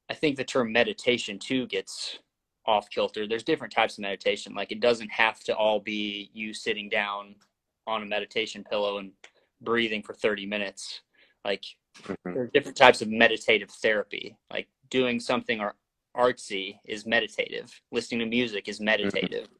[0.08, 2.18] I think the term meditation too gets
[2.66, 3.26] off kilter.
[3.26, 4.54] There's different types of meditation.
[4.54, 7.34] Like, it doesn't have to all be you sitting down
[7.86, 9.12] on a meditation pillow and
[9.60, 11.02] breathing for 30 minutes.
[11.44, 11.64] Like,
[12.02, 12.32] mm-hmm.
[12.32, 14.36] there are different types of meditative therapy.
[14.50, 15.74] Like, doing something or
[16.16, 17.80] artsy is meditative.
[17.92, 19.44] Listening to music is meditative.
[19.44, 19.59] Mm-hmm.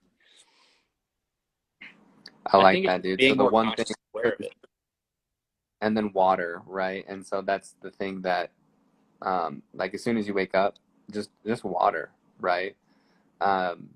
[2.46, 3.20] I like I that, dude.
[3.22, 3.86] So the one thing
[5.80, 7.04] and then water, right?
[7.08, 8.50] And so that's the thing that,
[9.22, 10.76] um, like as soon as you wake up,
[11.10, 12.76] just just water, right?
[13.40, 13.90] Um,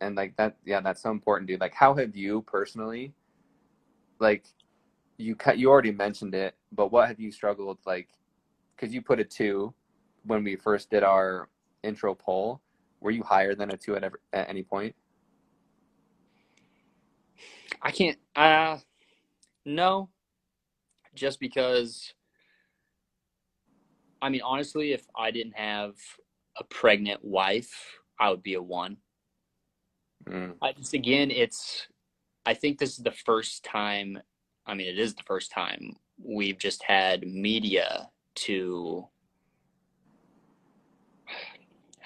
[0.00, 1.60] and like that, yeah, that's so important, dude.
[1.60, 3.12] Like, how have you personally,
[4.18, 4.44] like,
[5.16, 5.58] you cut?
[5.58, 8.08] You already mentioned it, but what have you struggled like?
[8.76, 9.74] Because you put a two
[10.24, 11.48] when we first did our
[11.82, 12.60] intro poll.
[13.00, 14.94] Were you higher than a two at, ever, at any point?
[17.82, 18.18] I can't.
[18.34, 18.78] Uh,
[19.64, 20.10] no,
[21.14, 22.12] just because.
[24.20, 25.94] I mean, honestly, if I didn't have
[26.58, 28.96] a pregnant wife, I would be a one.
[30.28, 30.54] Mm.
[30.60, 31.86] I just again, it's.
[32.46, 34.18] I think this is the first time.
[34.66, 39.06] I mean, it is the first time we've just had media to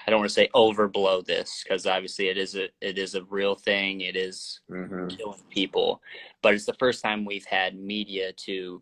[0.05, 3.23] I don't want to say overblow this because obviously it is a it is a
[3.23, 4.01] real thing.
[4.01, 5.07] It is mm-hmm.
[5.07, 6.01] killing people,
[6.41, 8.81] but it's the first time we've had media to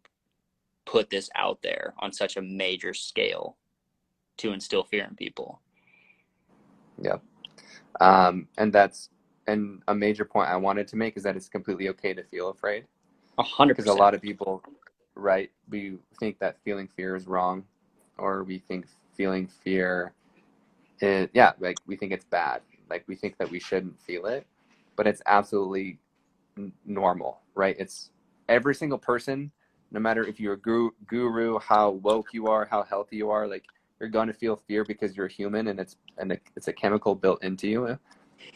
[0.86, 3.58] put this out there on such a major scale
[4.38, 5.62] to instill fear in people.
[7.02, 7.22] Yep,
[8.00, 9.10] um, and that's
[9.48, 12.50] and a major point I wanted to make is that it's completely okay to feel
[12.50, 12.86] afraid.
[13.38, 14.64] A hundred because a lot of people,
[15.16, 15.52] right?
[15.70, 17.64] We think that feeling fear is wrong,
[18.18, 20.14] or we think feeling fear
[21.04, 22.62] it, yeah, like we think it's bad.
[22.90, 24.46] Like we think that we shouldn't feel it,
[24.96, 26.00] but it's absolutely
[26.58, 27.76] n- normal, right?
[27.80, 28.12] It's
[28.50, 29.52] every single person,
[29.92, 33.48] no matter if you're a guru, guru, how woke you are, how healthy you are,
[33.48, 33.66] like
[34.00, 37.44] you're going to feel fear because you're human and it's and it's a chemical built
[37.44, 38.00] into you.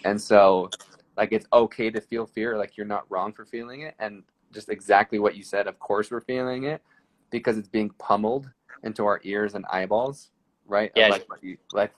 [0.03, 0.69] And so
[1.17, 4.69] like it's okay to feel fear, like you're not wrong for feeling it and just
[4.69, 6.81] exactly what you said, of course we're feeling it
[7.29, 8.49] because it's being pummeled
[8.83, 10.31] into our ears and eyeballs,
[10.67, 10.91] right?
[10.95, 11.09] Yeah.
[11.09, 11.27] Like,
[11.73, 11.91] like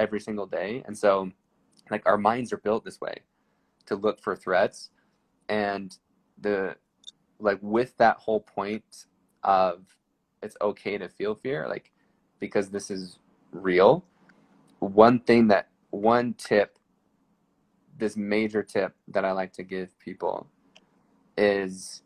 [0.00, 0.82] every single day.
[0.86, 1.30] And so,
[1.90, 3.14] like, our minds are built this way
[3.86, 4.90] to look for threats.
[5.48, 5.96] And
[6.40, 6.74] the,
[7.38, 9.06] like, with that whole point
[9.44, 9.82] of
[10.42, 11.92] it's okay to feel fear, like,
[12.40, 13.18] because this is
[13.52, 14.04] real,
[14.78, 16.78] one thing that, one tip,
[17.98, 20.46] this major tip that I like to give people
[21.36, 22.02] is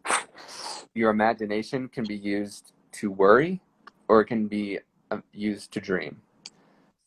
[0.95, 3.61] your imagination can be used to worry
[4.09, 4.79] or it can be
[5.11, 6.21] uh, used to dream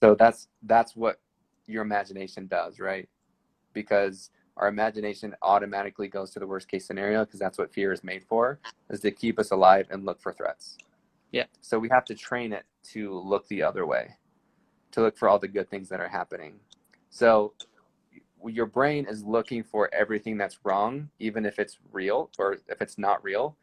[0.02, 1.20] so that's that's what
[1.66, 3.08] your imagination does right?
[3.74, 8.04] Because our imagination automatically goes to the worst case scenario because that's what fear is
[8.04, 10.78] made for is to keep us alive and look for threats.
[11.32, 11.46] Yeah.
[11.62, 14.16] So we have to train it to look the other way
[14.92, 16.56] to look for all the good things that are happening.
[17.10, 17.54] So
[18.46, 22.98] your brain is looking for everything that's wrong even if it's real or if it's
[22.98, 23.56] not real.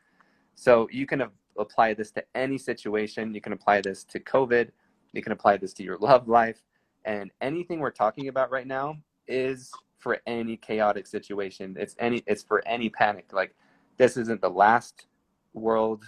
[0.55, 1.25] So you can
[1.59, 3.35] apply this to any situation.
[3.35, 4.71] You can apply this to covid
[5.15, 6.61] you can apply this to your love life.
[7.05, 8.97] And anything we're talking about right now
[9.29, 11.77] is for any chaotic situation.
[11.79, 13.31] It's any it's for any panic.
[13.33, 13.55] Like
[13.97, 15.07] this isn't the last
[15.55, 16.05] world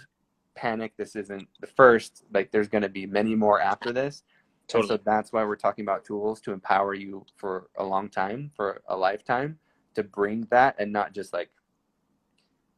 [0.55, 0.93] panic.
[0.97, 2.25] This isn't the first.
[2.33, 4.23] Like there's gonna be many more after this.
[4.67, 4.89] Totally.
[4.89, 8.81] so that's why we're talking about tools to empower you for a long time, for
[8.89, 9.57] a lifetime,
[9.95, 11.49] to bring that and not just like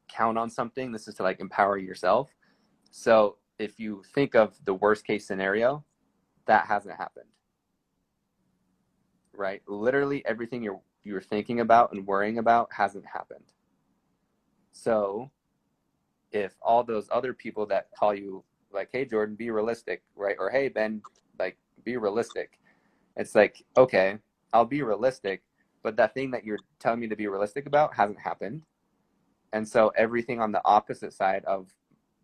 [0.07, 0.91] count on something.
[0.91, 2.29] This is to like empower yourself.
[2.91, 5.83] So if you think of the worst case scenario,
[6.49, 7.29] that hasn't happened.
[9.33, 9.61] Right?
[9.67, 13.53] Literally everything you're you're thinking about and worrying about hasn't happened.
[14.71, 15.29] So
[16.31, 20.35] if all those other people that call you like hey jordan be realistic right?
[20.37, 21.01] Or hey ben
[21.39, 22.59] like be realistic
[23.17, 24.19] it's like okay
[24.53, 25.41] i'll be realistic
[25.81, 28.63] but that thing that you're telling me to be realistic about hasn't happened.
[29.53, 31.69] And so everything on the opposite side of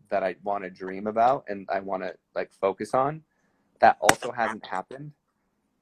[0.08, 3.22] that i want to dream about and i want to like focus on
[3.80, 5.12] that also hasn't happened.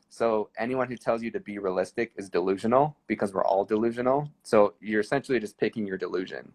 [0.09, 4.31] So anyone who tells you to be realistic is delusional because we're all delusional.
[4.45, 6.53] So you're essentially just picking your delusion.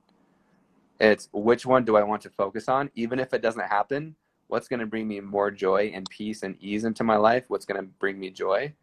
[1.00, 2.90] It's which one do I want to focus on?
[2.96, 4.16] Even if it doesn't happen,
[4.48, 7.46] what's going to bring me more joy and peace and ease into my life?
[7.50, 8.74] What's going to bring me joy?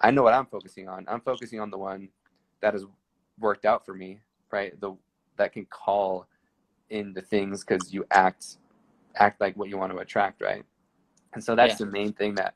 [0.00, 1.06] I know what I'm focusing on.
[1.08, 2.08] I'm focusing on the one
[2.60, 2.84] that has
[3.38, 4.78] worked out for me, right?
[4.80, 4.96] The
[5.36, 6.26] that can call
[6.90, 8.58] in the things because you act
[9.16, 10.64] act like what you want to attract, right?
[11.34, 11.86] And so that's yeah.
[11.86, 12.54] the main thing that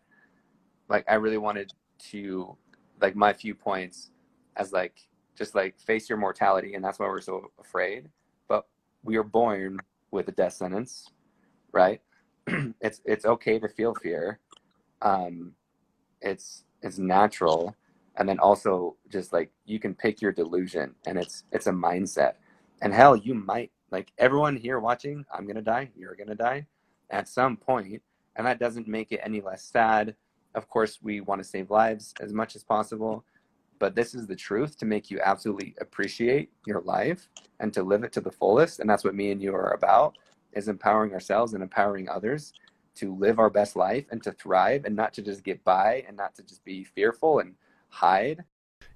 [0.89, 1.73] like I really wanted
[2.11, 2.57] to
[3.01, 4.11] like my few points
[4.57, 5.01] as like
[5.37, 8.09] just like face your mortality and that's why we're so afraid.
[8.49, 8.67] But
[9.05, 9.79] we are born
[10.11, 11.09] with a death sentence,
[11.73, 12.01] right?
[12.81, 14.41] it's it's okay to feel fear.
[15.03, 15.53] Um
[16.21, 17.75] it's it's natural
[18.17, 22.35] and then also just like you can pick your delusion and it's it's a mindset
[22.83, 26.67] and hell you might like everyone here watching i'm gonna die you're gonna die
[27.11, 28.03] at some point
[28.37, 30.15] and that doesn't make it any less sad.
[30.55, 33.25] Of course, we want to save lives as much as possible,
[33.79, 37.29] but this is the truth to make you absolutely appreciate your life
[37.61, 38.81] and to live it to the fullest.
[38.81, 40.17] And that's what me and you are about
[40.53, 42.53] is empowering ourselves and empowering others
[42.97, 46.17] to live our best life and to thrive and not to just get by and
[46.17, 47.55] not to just be fearful and
[47.89, 48.45] hide.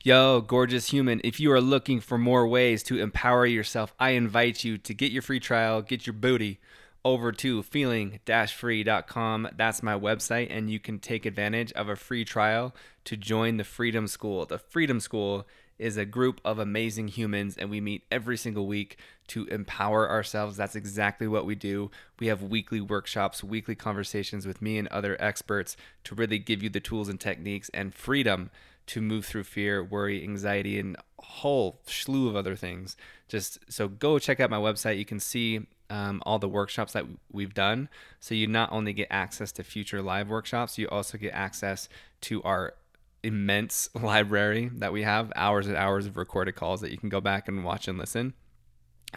[0.03, 4.64] Yo, gorgeous human, if you are looking for more ways to empower yourself, I invite
[4.64, 6.61] you to get your free trial, get your booty
[7.05, 9.49] over to feeling-free.com.
[9.57, 13.64] That's my website, and you can take advantage of a free trial to join the
[13.64, 14.47] Freedom School.
[14.47, 15.47] The Freedom School
[15.79, 20.57] is a group of amazing humans, and we meet every single week to empower ourselves.
[20.57, 21.90] That's exactly what we do.
[22.21, 26.71] We have weekly workshops, weekly conversations with me and other experts to really give you
[26.71, 28.51] the tools and techniques and freedom
[28.87, 32.97] to move through fear, worry, anxiety, and a whole slew of other things.
[33.29, 34.99] Just so go check out my website.
[34.99, 37.88] You can see um, all the workshops that we've done.
[38.18, 41.88] So you not only get access to future live workshops, you also get access
[42.22, 42.74] to our
[43.22, 47.20] immense library that we have, hours and hours of recorded calls that you can go
[47.20, 48.35] back and watch and listen.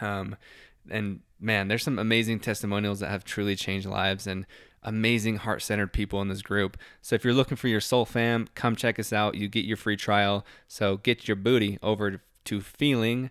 [0.00, 0.36] Um,
[0.88, 4.46] and man, there's some amazing testimonials that have truly changed lives and
[4.84, 6.76] amazing heart centered people in this group.
[7.02, 9.34] So if you're looking for your soul fam, come check us out.
[9.34, 10.46] You get your free trial.
[10.68, 13.30] So get your booty over to feeling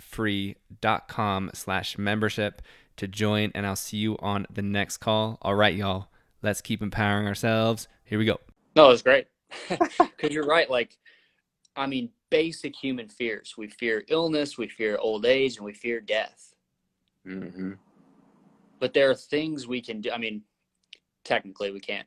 [0.00, 2.62] free.com slash membership
[2.96, 5.38] to join and I'll see you on the next call.
[5.42, 6.08] All right, y'all.
[6.42, 7.88] Let's keep empowering ourselves.
[8.04, 8.38] Here we go.
[8.76, 9.26] No, it's great.
[9.70, 10.68] Because you're right.
[10.68, 10.96] Like,
[11.76, 13.54] I mean, basic human fears.
[13.56, 16.54] We fear illness, we fear old age, and we fear death.
[17.26, 17.72] Mm-hmm.
[18.80, 20.10] But there are things we can do.
[20.10, 20.42] I mean,
[21.24, 22.06] technically, we can't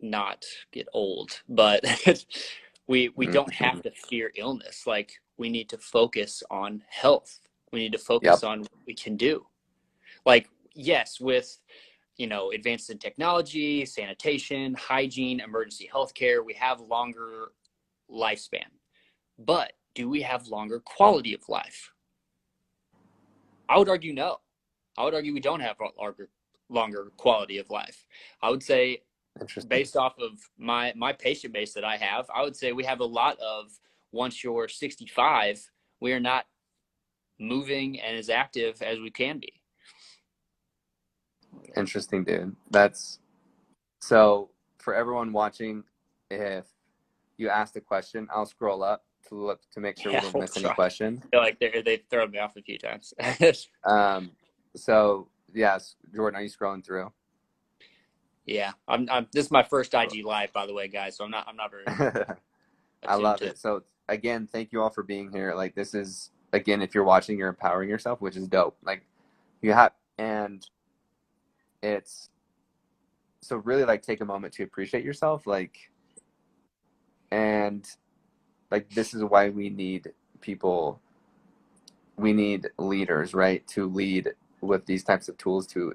[0.00, 1.84] not get old, but
[2.88, 3.64] we we don't Mm-hmm.
[3.64, 4.86] have to fear illness.
[4.86, 7.40] Like, we need to focus on health.
[7.72, 8.50] We need to focus Yep.
[8.50, 9.46] on what we can do.
[10.24, 11.58] Like, yes, with
[12.16, 17.52] you know advances in technology, sanitation, hygiene, emergency healthcare, we have longer
[18.10, 18.70] lifespan.
[19.38, 21.92] But do we have longer quality of life?
[23.68, 24.40] I would argue no.
[24.98, 26.28] I would argue we don't have longer
[26.68, 28.06] longer quality of life.
[28.42, 29.02] I would say
[29.68, 33.00] based off of my my patient base that I have, I would say we have
[33.00, 33.72] a lot of
[34.12, 35.70] once you're 65,
[36.00, 36.44] we are not
[37.40, 39.52] moving and as active as we can be.
[41.76, 42.56] Interesting, dude.
[42.70, 43.18] That's
[44.00, 45.84] so for everyone watching.
[46.30, 46.66] If
[47.38, 50.38] you ask a question, I'll scroll up to look to make sure Yeah, we don't
[50.38, 50.74] miss any try.
[50.74, 51.22] question.
[51.24, 53.14] I feel like they they've thrown me off a few times.
[53.86, 54.32] Um,
[54.76, 57.12] so yes, Jordan, are you scrolling through?
[58.46, 59.26] yeah, I'm, I'm.
[59.32, 61.16] This is my first IG live, by the way, guys.
[61.16, 61.46] So I'm not.
[61.48, 61.88] I'm not very.
[63.06, 63.58] I love attuned it.
[63.58, 65.54] So again, thank you all for being here.
[65.54, 68.76] Like this is again, if you're watching, you're empowering yourself, which is dope.
[68.84, 69.04] Like
[69.60, 70.66] you have, and
[71.82, 72.28] it's
[73.40, 75.90] so really like take a moment to appreciate yourself, like,
[77.30, 77.88] and
[78.70, 81.00] like this is why we need people.
[82.16, 85.94] We need leaders, right, to lead with these types of tools to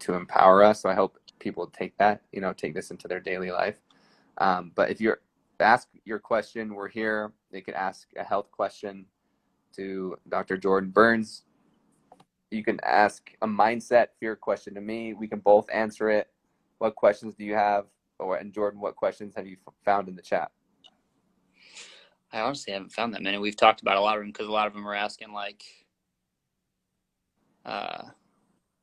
[0.00, 0.80] to empower us.
[0.82, 3.78] So I hope people take that, you know, take this into their daily life.
[4.38, 5.20] Um, but if you're
[5.60, 6.74] ask your question.
[6.74, 7.32] We're here.
[7.50, 9.06] They can ask a health question
[9.76, 10.56] to Dr.
[10.56, 11.44] Jordan Burns.
[12.50, 15.14] You can ask a mindset fear question to me.
[15.14, 16.28] We can both answer it.
[16.78, 17.86] What questions do you have?
[18.18, 20.50] Or and Jordan, what questions have you found in the chat?
[22.32, 23.38] I honestly haven't found that many.
[23.38, 25.62] We've talked about a lot of them because a lot of them are asking like,
[27.64, 28.02] uh,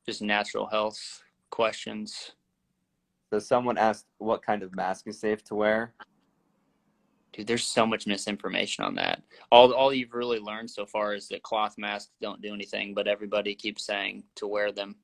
[0.05, 2.31] just natural health questions.
[3.31, 5.93] So someone asked what kind of mask is safe to wear.
[7.35, 9.21] Dude, there's so much misinformation on that.
[9.51, 13.09] All all you've really learned so far is that cloth masks don't do anything, but
[13.09, 14.95] everybody keeps saying to wear them.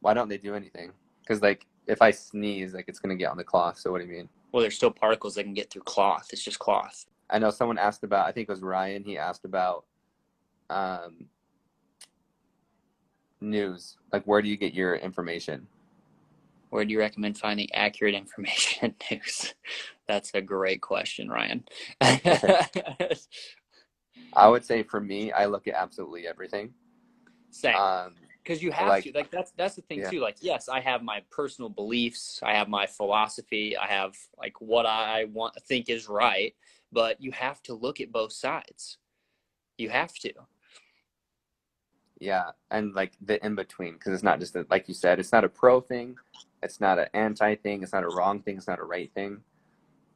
[0.00, 0.90] Why don't they do anything?
[1.20, 3.78] Because like if I sneeze, like it's gonna get on the cloth.
[3.78, 4.28] So what do you mean?
[4.50, 6.30] Well, there's still particles that can get through cloth.
[6.32, 7.06] It's just cloth.
[7.30, 8.26] I know someone asked about.
[8.26, 9.04] I think it was Ryan.
[9.04, 9.84] He asked about
[10.70, 11.26] um,
[13.40, 13.96] news.
[14.12, 15.68] Like, where do you get your information?
[16.70, 19.54] Where do you recommend finding accurate information in news?
[20.06, 21.64] That's a great question, Ryan.
[22.00, 23.18] I
[24.48, 26.72] would say for me, I look at absolutely everything.
[27.50, 27.76] Same.
[27.76, 30.10] Um, because you have like- to like that's that's the thing Yeah.
[30.10, 34.60] too like yes i have my personal beliefs i have my philosophy i have like
[34.60, 36.54] what i want think is right
[36.92, 38.98] but you have to look at both sides
[39.78, 40.30] you have to
[42.20, 45.32] yeah, and like the in between, because it's not just a, like you said, it's
[45.32, 46.16] not a pro thing,
[46.62, 49.40] it's not an anti thing, it's not a wrong thing, it's not a right thing.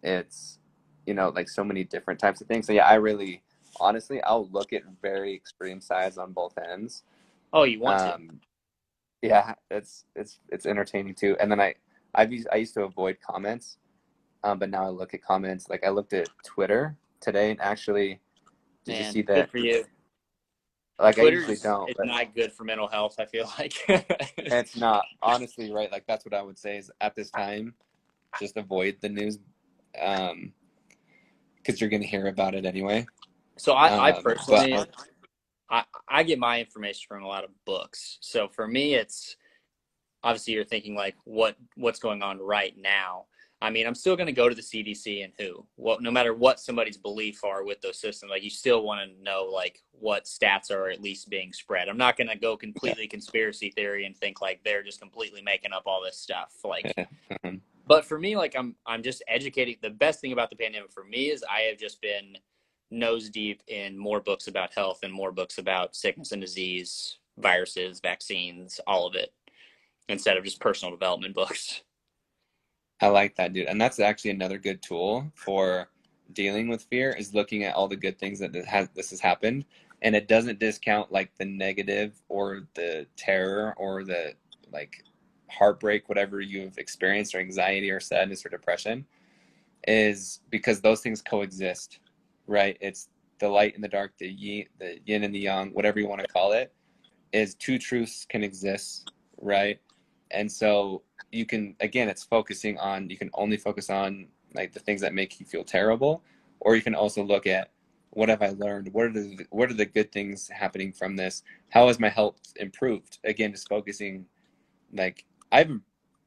[0.03, 0.59] It's
[1.07, 2.67] you know like so many different types of things.
[2.67, 3.43] So yeah, I really
[3.81, 7.03] honestly, I'll look at very extreme sides on both ends.
[7.53, 8.15] oh you want to?
[8.15, 8.41] Um,
[9.23, 11.37] yeah it's it's it's entertaining too.
[11.41, 11.75] And then i
[12.15, 13.79] i've used i used to avoid comments
[14.45, 15.69] um, but now i look at comments.
[15.69, 18.21] Like i looked at twitter today and actually
[18.85, 19.51] did Man, you see good that?
[19.51, 19.85] for you.
[21.01, 23.75] Like i Twitter's usually don't it's not good for mental health i feel like.
[24.39, 27.75] It's not honestly right like that's what i would say is at this time
[28.41, 29.39] just avoid the news
[30.01, 30.53] um
[31.57, 33.07] because you're gonna hear about it anyway
[33.57, 34.95] so i, I Um, personally but-
[35.71, 38.19] I, I get my information from a lot of books.
[38.21, 39.37] So for me, it's
[40.23, 43.27] obviously you're thinking like what what's going on right now.
[43.61, 45.67] I mean, I'm still going to go to the CDC and WHO.
[45.77, 49.23] Well, no matter what somebody's belief are with those systems, like you still want to
[49.23, 51.89] know like what stats are at least being spread.
[51.89, 53.11] I'm not going to go completely yeah.
[53.11, 56.55] conspiracy theory and think like they're just completely making up all this stuff.
[56.63, 56.95] Like,
[57.89, 59.77] but for me, like I'm I'm just educating.
[59.83, 62.37] The best thing about the pandemic for me is I have just been
[62.91, 68.01] nose deep in more books about health and more books about sickness and disease, viruses,
[68.01, 69.33] vaccines, all of it,
[70.09, 71.83] instead of just personal development books.
[73.01, 73.69] I like that, dude.
[73.69, 75.89] And that's actually another good tool for
[76.33, 79.65] dealing with fear is looking at all the good things that has, this has happened.
[80.03, 84.35] And it doesn't discount like the negative or the terror or the
[84.73, 85.05] like
[85.51, 89.05] heartbreak, whatever you've experienced, or anxiety or sadness or depression,
[89.87, 92.01] is because those things coexist,
[92.47, 92.77] right?
[92.81, 96.09] It's the light and the dark, the yin, the yin and the yang, whatever you
[96.09, 96.73] want to call it,
[97.33, 99.81] is two truths can exist, right?
[100.31, 104.81] And so you can again it's focusing on you can only focus on like the
[104.81, 106.23] things that make you feel terrible
[106.61, 107.71] or you can also look at
[108.11, 111.43] what have i learned what are the what are the good things happening from this
[111.71, 114.25] how has my health improved again just focusing
[114.93, 115.71] like i've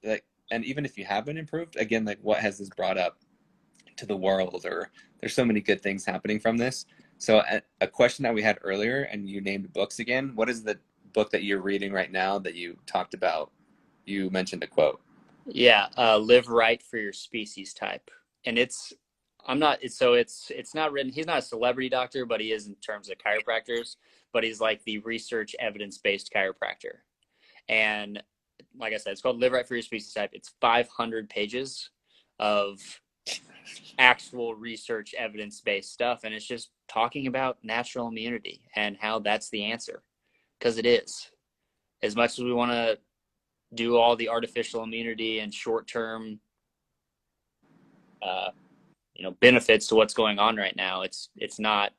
[0.04, 3.20] like and even if you haven't improved again like what has this brought up
[3.98, 6.86] to the world or there's so many good things happening from this
[7.18, 10.64] so a, a question that we had earlier and you named books again what is
[10.64, 10.78] the
[11.14, 13.52] book that you're reading right now that you talked about
[14.06, 15.02] you mentioned a quote.
[15.46, 18.12] Yeah, uh, live right for your species type,
[18.46, 18.94] and it's
[19.48, 21.12] I'm not so it's it's not written.
[21.12, 23.96] He's not a celebrity doctor, but he is in terms of chiropractors.
[24.34, 27.00] But he's like the research evidence based chiropractor,
[27.68, 28.22] and
[28.78, 30.32] like I said, it's called Live Right for Your Species Type.
[30.34, 31.90] It's 500 pages
[32.40, 32.80] of
[34.00, 39.50] actual research evidence based stuff, and it's just talking about natural immunity and how that's
[39.50, 40.04] the answer,
[40.60, 41.30] because it is.
[42.04, 42.98] As much as we want to
[43.74, 46.40] do all the artificial immunity and short term
[48.22, 48.50] uh,
[49.16, 51.92] you know benefits to what's going on right now it's it's not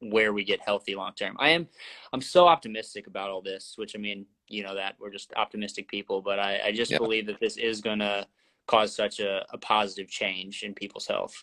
[0.00, 1.68] where we get healthy long term i am
[2.12, 5.88] i'm so optimistic about all this which i mean you know that we're just optimistic
[5.88, 6.98] people but i, I just yeah.
[6.98, 8.26] believe that this is going to
[8.66, 11.42] cause such a, a positive change in people's health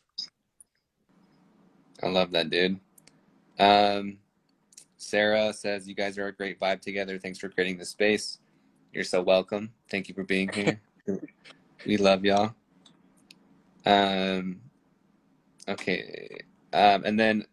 [2.03, 2.79] i love that dude
[3.59, 4.17] um
[4.97, 8.39] sarah says you guys are a great vibe together thanks for creating the space
[8.91, 9.71] you're so welcome.
[9.89, 10.81] Thank you for being here.
[11.85, 12.55] we love y'all.
[13.85, 14.61] Um,
[15.67, 16.39] okay.
[16.73, 17.45] Um, and then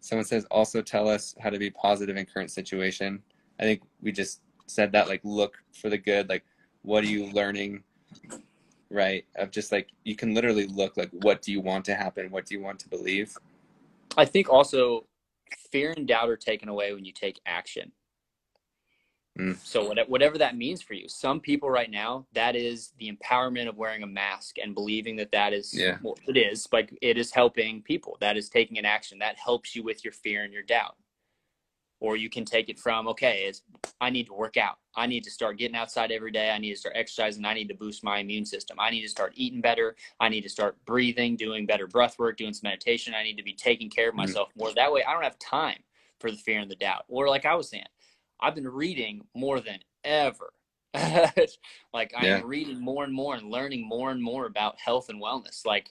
[0.00, 3.22] someone says, also tell us how to be positive in current situation.
[3.58, 6.28] I think we just said that, like, look for the good.
[6.28, 6.44] Like,
[6.82, 7.82] what are you learning?
[8.90, 9.24] Right.
[9.34, 12.30] Of just like, you can literally look like, what do you want to happen?
[12.30, 13.36] What do you want to believe?
[14.16, 15.06] I think also
[15.70, 17.92] fear and doubt are taken away when you take action.
[19.38, 19.58] Mm.
[19.62, 23.76] So whatever that means for you, some people right now, that is the empowerment of
[23.76, 25.98] wearing a mask and believing that that is, yeah.
[26.02, 28.16] well, it is like it is helping people.
[28.20, 30.96] That is taking an action that helps you with your fear and your doubt.
[32.00, 33.62] Or you can take it from, okay, is
[34.00, 34.76] I need to work out.
[34.96, 36.50] I need to start getting outside every day.
[36.50, 37.44] I need to start exercising.
[37.44, 38.78] I need to boost my immune system.
[38.78, 39.96] I need to start eating better.
[40.20, 43.14] I need to start breathing, doing better breath work, doing some meditation.
[43.14, 44.18] I need to be taking care of mm.
[44.18, 44.60] myself mm.
[44.60, 44.74] more.
[44.74, 45.78] That way I don't have time
[46.20, 47.04] for the fear and the doubt.
[47.08, 47.84] Or like I was saying,
[48.40, 50.52] I've been reading more than ever.
[51.92, 55.20] like I am reading more and more and learning more and more about health and
[55.20, 55.66] wellness.
[55.66, 55.90] Like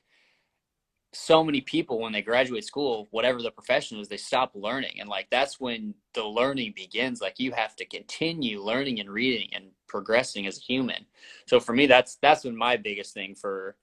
[1.15, 4.99] so many people when they graduate school, whatever the profession is, they stop learning.
[4.99, 7.21] And like that's when the learning begins.
[7.21, 11.05] Like you have to continue learning and reading and progressing as a human.
[11.47, 13.75] So for me that's that's been my biggest thing for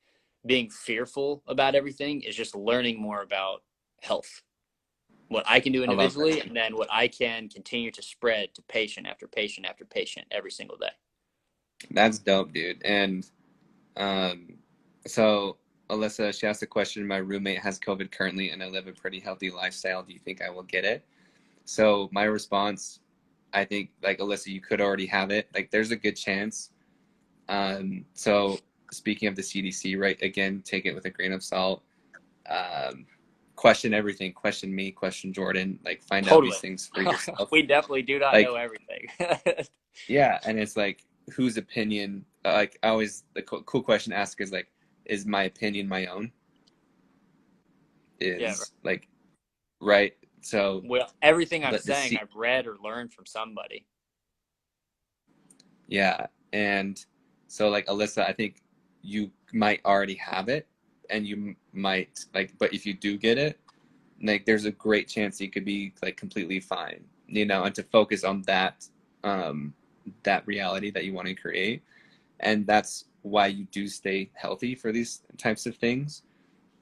[0.44, 3.62] being fearful about everything is just learning more about
[4.00, 4.42] health
[5.32, 9.06] what I can do individually, and then what I can continue to spread to patient
[9.06, 10.90] after patient after patient every single day.
[11.90, 12.82] That's dope, dude.
[12.84, 13.26] And
[13.96, 14.58] um,
[15.06, 15.56] so
[15.92, 17.06] Alyssa, she asked a question.
[17.06, 20.02] My roommate has COVID currently, and I live a pretty healthy lifestyle.
[20.02, 21.04] Do you think I will get it?
[21.64, 23.00] So my response,
[23.52, 25.48] I think, like Alyssa, you could already have it.
[25.54, 26.70] Like, there's a good chance.
[27.48, 28.58] Um, so
[28.90, 30.20] speaking of the CDC, right?
[30.22, 31.82] Again, take it with a grain of salt.
[32.48, 33.06] Um,
[33.54, 36.48] question everything question me question jordan like find totally.
[36.48, 39.06] out these things for yourself we definitely do not like, know everything
[40.08, 44.40] yeah and it's like whose opinion like i always the co- cool question to ask
[44.40, 44.68] is like
[45.06, 46.30] is my opinion my own
[48.20, 48.70] is yeah, right.
[48.84, 49.08] like
[49.80, 53.86] right so well everything i'm saying I've read or learned from somebody
[55.88, 57.04] yeah and
[57.48, 58.62] so like alyssa i think
[59.02, 60.66] you might already have it
[61.10, 63.58] and you might like but if you do get it
[64.22, 67.82] like there's a great chance you could be like completely fine you know and to
[67.82, 68.86] focus on that
[69.24, 69.74] um
[70.22, 71.82] that reality that you want to create
[72.40, 76.22] and that's why you do stay healthy for these types of things.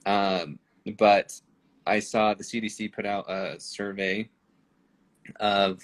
[0.07, 0.59] Um,
[0.99, 1.39] but
[1.87, 4.29] I saw the CDC put out a survey
[5.39, 5.81] of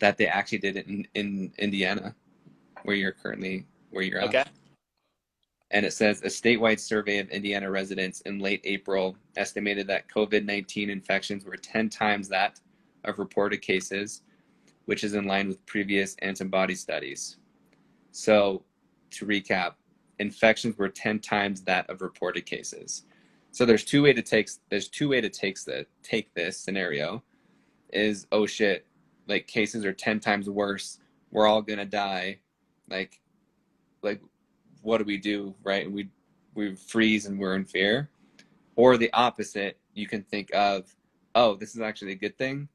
[0.00, 2.14] that they actually did it in, in Indiana,
[2.82, 4.28] where you're currently where you're at.
[4.28, 4.44] Okay.
[5.70, 10.44] And it says a statewide survey of Indiana residents in late April estimated that COVID
[10.44, 12.60] 19 infections were 10 times that
[13.04, 14.22] of reported cases,
[14.86, 17.38] which is in line with previous antibody studies.
[18.12, 18.62] So,
[19.10, 19.74] to recap,
[20.24, 23.04] infections were 10 times that of reported cases.
[23.50, 27.22] So there's two way to take there's two way to take the take this scenario
[27.92, 28.86] is oh shit,
[29.28, 30.98] like cases are 10 times worse.
[31.30, 32.40] We're all going to die.
[32.88, 33.20] Like
[34.02, 34.20] like
[34.82, 35.90] what do we do, right?
[35.90, 36.08] We
[36.54, 38.10] we freeze and we're in fear.
[38.76, 40.94] Or the opposite, you can think of
[41.36, 42.68] oh, this is actually a good thing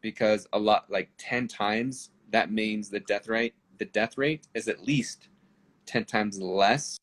[0.00, 4.68] because a lot like 10 times that means the death rate the death rate is
[4.68, 5.28] at least
[5.86, 6.98] 10 times less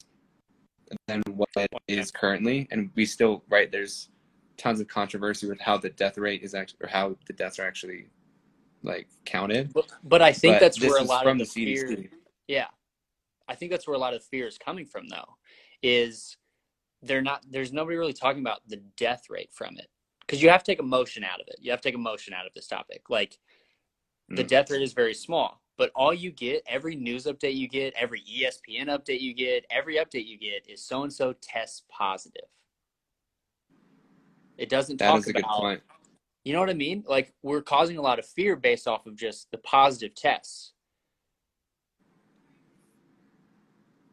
[1.07, 2.67] than what it is currently.
[2.71, 4.09] And we still right there's
[4.57, 7.65] tons of controversy with how the death rate is actually or how the deaths are
[7.65, 8.07] actually
[8.83, 9.73] like counted.
[9.73, 12.09] But, but i think But that's where a lot of the, the fear CDC.
[12.47, 12.67] yeah.
[13.47, 15.37] I think that's where a lot of fear is coming from though
[15.81, 16.37] is
[17.01, 19.87] they're not there's nobody really talking about the death rate from it.
[20.21, 21.57] Because you have to take emotion out of it.
[21.59, 23.09] You have to take emotion out of this topic.
[23.09, 23.37] Like
[24.29, 24.47] the Mm.
[24.47, 28.21] death rate is very small but all you get every news update you get every
[28.21, 32.47] espn update you get every update you get is so and so tests positive
[34.57, 35.81] it doesn't That talk is a good about point.
[36.43, 39.15] you know what i mean like we're causing a lot of fear based off of
[39.15, 40.73] just the positive tests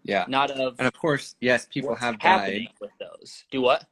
[0.02, 0.24] Yeah.
[0.28, 2.68] not of And of course, yes, people have died.
[2.80, 3.84] with those do what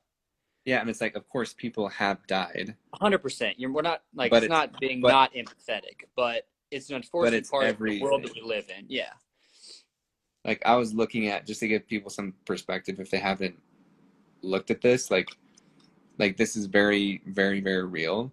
[0.64, 2.74] Yeah, and it's like of course people have died.
[2.94, 3.60] hundred percent.
[3.60, 6.96] You're we're not like But it's, it's- not being but- not empathetic, but it's an
[6.96, 8.84] unfortunate it's part of the world that we live in.
[8.88, 9.12] Yeah.
[10.44, 13.58] Like I was looking at just to give people some perspective if they haven't
[14.42, 15.28] looked at this, like
[16.18, 18.32] like this is very, very, very real.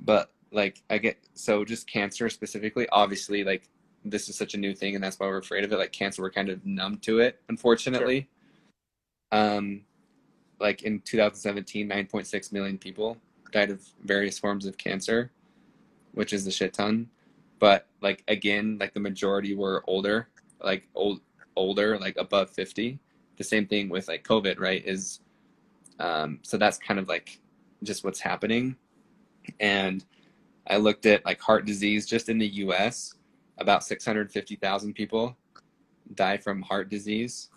[0.00, 3.68] But like I get so just cancer specifically, obviously like
[4.04, 5.78] this is such a new thing and that's why we're afraid of it.
[5.78, 8.28] Like cancer we're kind of numb to it, unfortunately.
[9.32, 9.82] Um
[10.58, 13.18] like in 2017, 9.6 million people
[13.52, 15.30] died of various forms of cancer,
[16.12, 17.10] which is a shit ton.
[17.58, 20.28] But like again, like the majority were older,
[20.60, 21.20] like old
[21.56, 22.98] older, like above 50.
[23.36, 24.82] The same thing with like COVID, right?
[24.84, 25.20] Is
[25.98, 27.40] um so that's kind of like
[27.82, 28.76] just what's happening.
[29.60, 30.04] And
[30.66, 33.14] I looked at like heart disease just in the US,
[33.58, 35.36] about 650,000 people
[36.14, 37.50] die from heart disease.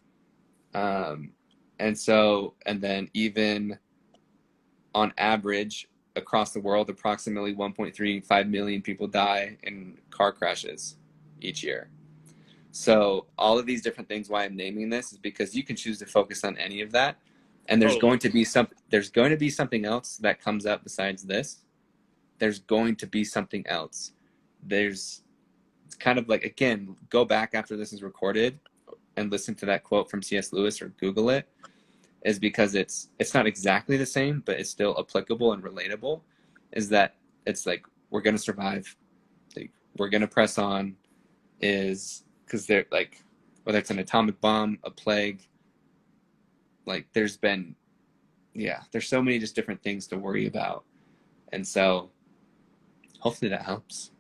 [0.74, 1.32] Um
[1.80, 3.80] and so, and then even
[4.94, 5.88] on average
[6.20, 10.98] across the world, approximately 1.35 million people die in car crashes
[11.42, 11.90] each year.
[12.72, 15.98] So, all of these different things, why I'm naming this is because you can choose
[16.00, 17.18] to focus on any of that.
[17.68, 18.10] And there's Totally.
[18.10, 21.66] going to be some, there's going to be something else that comes up besides this.
[22.38, 24.12] There's going to be something else.
[24.62, 25.24] There's,
[25.86, 28.60] it's kind of like, again, go back after this is recorded
[29.18, 30.54] and listen to that quote from C.S.
[30.54, 31.48] Lewis or Google it
[32.24, 36.22] is because it's it's not exactly the same, but it's still applicable and relatable.
[36.74, 37.16] Is that
[37.46, 38.96] it's like we're gonna survive,
[39.56, 40.96] like, we're gonna press on,
[41.62, 43.24] is because they're like
[43.64, 45.48] whether it's an atomic bomb, a plague,
[46.86, 47.76] like there's been,
[48.54, 50.84] yeah, there's so many just different things to worry about,
[51.54, 52.10] and so
[53.20, 54.12] hopefully that helps.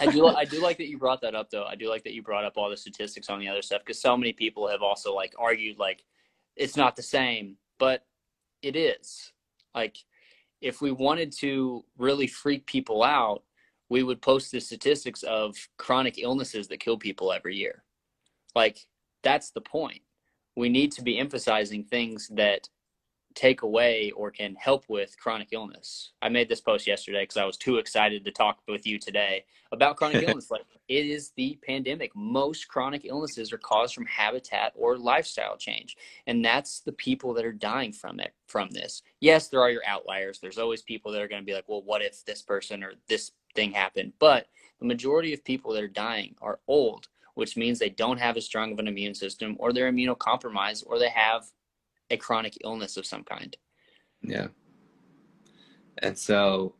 [0.00, 1.64] I do I do like that you brought that up though.
[1.64, 4.00] I do like that you brought up all the statistics on the other stuff because
[4.00, 6.04] so many people have also like argued like
[6.60, 8.04] it's not the same, but
[8.62, 9.32] it is.
[9.74, 9.96] Like
[10.60, 13.42] if we wanted to really freak people out,
[13.88, 17.82] we would post the statistics of chronic illnesses that kill people every year.
[18.54, 18.78] Like
[19.22, 20.02] that's the point.
[20.54, 22.68] We need to be emphasizing things that
[23.34, 26.12] take away or can help with chronic illness.
[26.20, 29.44] I made this post yesterday because I was too excited to talk with you today
[29.72, 30.50] about chronic illness.
[30.50, 32.14] Like it is the pandemic.
[32.14, 37.44] Most chronic illnesses are caused from habitat or lifestyle change, and that's the people that
[37.44, 38.32] are dying from it.
[38.46, 40.40] From this, yes, there are your outliers.
[40.40, 42.94] There's always people that are going to be like, well, what if this person or
[43.08, 44.12] this thing happened?
[44.18, 44.48] But
[44.80, 48.44] the majority of people that are dying are old, which means they don't have as
[48.44, 51.44] strong of an immune system, or they're immunocompromised, or they have
[52.10, 53.56] a chronic illness of some kind.
[54.22, 54.48] Yeah.
[55.98, 56.74] And so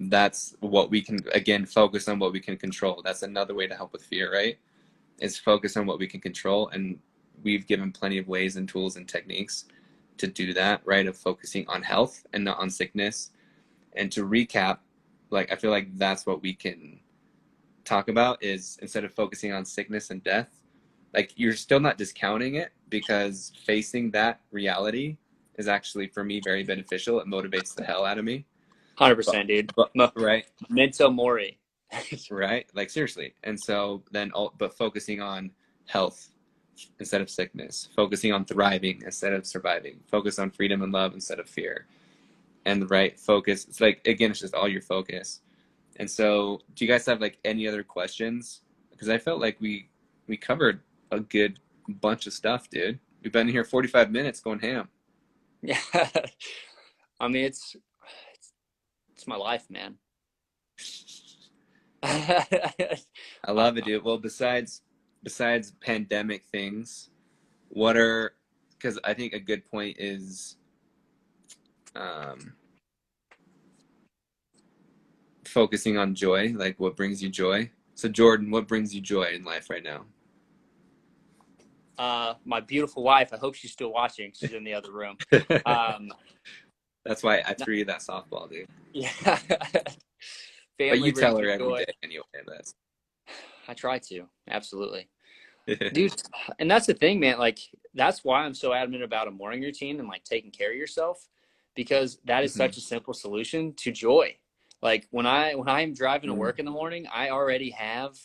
[0.00, 3.02] that's what we can again focus on what we can control.
[3.04, 4.58] That's another way to help with fear, right?
[5.18, 6.98] Is focus on what we can control and
[7.42, 9.66] we've given plenty of ways and tools and techniques
[10.18, 11.06] to do that, right?
[11.06, 13.30] Of focusing on health and not on sickness.
[13.94, 14.78] And to recap,
[15.30, 17.00] like I feel like that's what we can
[17.84, 20.48] talk about is instead of focusing on sickness and death,
[21.12, 25.16] like you're still not discounting it because facing that reality
[25.56, 27.18] is actually for me very beneficial.
[27.18, 28.46] It motivates the hell out of me.
[28.94, 29.72] Hundred percent, dude.
[29.74, 31.58] But, right, Memento mori.
[32.30, 33.34] right, like seriously.
[33.42, 35.50] And so then, all, but focusing on
[35.86, 36.30] health
[37.00, 41.40] instead of sickness, focusing on thriving instead of surviving, focus on freedom and love instead
[41.40, 41.86] of fear,
[42.64, 43.66] and the right focus.
[43.68, 45.40] It's like again, it's just all your focus.
[45.96, 48.60] And so, do you guys have like any other questions?
[48.92, 49.88] Because I felt like we
[50.28, 50.78] we covered
[51.10, 51.58] a good
[51.88, 52.98] bunch of stuff, dude.
[53.22, 54.88] We've been here 45 minutes going ham.
[55.62, 55.78] Yeah.
[57.20, 57.74] I mean, it's,
[58.34, 58.52] it's,
[59.12, 59.96] it's my life, man.
[62.02, 62.98] I
[63.48, 64.04] love it, dude.
[64.04, 64.82] Well, besides,
[65.22, 67.10] besides pandemic things,
[67.68, 68.34] what are,
[68.80, 70.56] cause I think a good point is,
[71.96, 72.54] um,
[75.46, 77.70] focusing on joy, like what brings you joy.
[77.94, 80.04] So Jordan, what brings you joy in life right now?
[81.98, 83.32] Uh, my beautiful wife.
[83.32, 84.32] I hope she's still watching.
[84.34, 85.16] She's in the other room.
[85.66, 86.12] Um,
[87.04, 88.66] That's why I threw you that softball, dude.
[88.92, 89.12] yeah.
[90.78, 92.24] but you tell her every day anyway.
[92.46, 92.74] That's
[93.68, 94.24] I try to.
[94.48, 95.08] Absolutely.
[95.92, 96.12] Dude,
[96.58, 97.38] and that's the thing, man.
[97.38, 97.58] Like,
[97.94, 101.28] that's why I'm so adamant about a morning routine and like taking care of yourself
[101.74, 102.56] because that is Mhm.
[102.58, 104.36] such a simple solution to joy.
[104.82, 106.38] Like when I when I'm driving to Mhm.
[106.38, 108.18] work in the morning, I already have,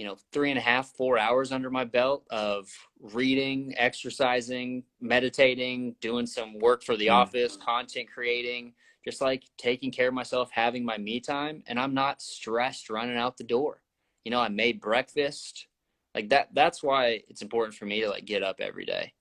[0.00, 5.94] you know, three and a half, four hours under my belt of reading, exercising, meditating,
[6.00, 7.16] doing some work for the Mhm.
[7.16, 8.72] office, content creating,
[9.04, 13.18] just like taking care of myself, having my me time, and I'm not stressed running
[13.18, 13.82] out the door.
[14.24, 15.66] You know, I made breakfast.
[16.14, 19.12] Like that that's why it's important for me to like get up every day.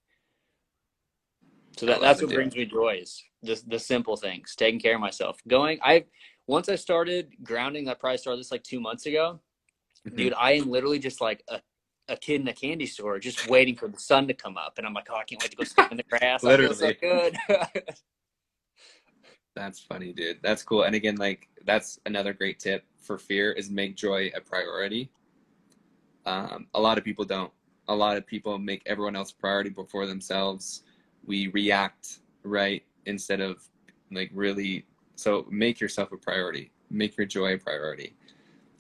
[1.76, 5.02] So that, that's what brings me joy is the the simple things, taking care of
[5.02, 5.42] myself.
[5.46, 6.06] Going I
[6.48, 9.42] once I started grounding, I probably started this like two months ago.
[10.08, 10.16] Mhm.
[10.16, 11.62] Dude, I am literally just like a,
[12.08, 14.78] a kid in a candy store just waiting for the sun to come up.
[14.78, 16.44] And I'm like, oh, I can't wait to go sit in the grass.
[16.44, 16.98] I feel so Literally.
[17.02, 17.38] good.
[19.56, 20.40] That's funny, dude.
[20.42, 20.84] That's cool.
[20.84, 25.12] And again, like that's another great tip for fear is make joy a priority.
[26.26, 27.52] Um, a lot of people don't.
[27.90, 30.84] A lot of people make everyone else priority before themselves.
[31.26, 33.68] We react right instead of
[34.12, 34.86] like really.
[35.16, 36.72] So make yourself a priority.
[36.90, 38.16] Make your joy a priority.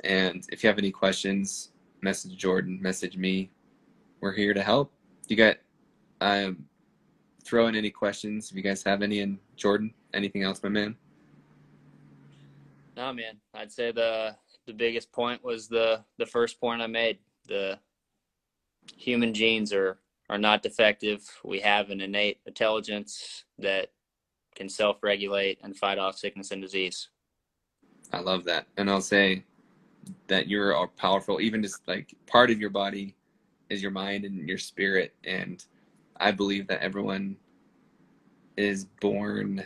[0.03, 1.71] And if you have any questions,
[2.01, 3.51] message Jordan, message me.
[4.21, 4.91] We're here to help.
[5.27, 5.57] You got
[6.21, 6.65] um,
[7.43, 9.21] throw in any questions if you guys have any.
[9.21, 10.95] And Jordan, anything else, my man?
[12.99, 13.37] no, man.
[13.53, 14.35] I'd say the
[14.67, 17.19] the biggest point was the the first point I made.
[17.47, 17.79] The
[18.95, 21.21] human genes are are not defective.
[21.43, 23.87] We have an innate intelligence that
[24.55, 27.09] can self-regulate and fight off sickness and disease.
[28.11, 28.67] I love that.
[28.77, 29.45] And I'll say
[30.27, 33.15] that you're powerful, even just like part of your body
[33.69, 35.13] is your mind and your spirit.
[35.23, 35.63] And
[36.17, 37.37] I believe that everyone
[38.57, 39.65] is born,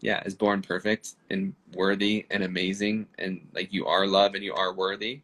[0.00, 3.06] yeah, is born perfect and worthy and amazing.
[3.18, 5.22] And like you are love and you are worthy.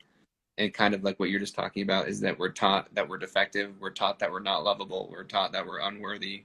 [0.56, 3.18] And kind of like what you're just talking about is that we're taught that we're
[3.18, 3.74] defective.
[3.80, 5.08] We're taught that we're not lovable.
[5.10, 6.44] We're taught that we're unworthy.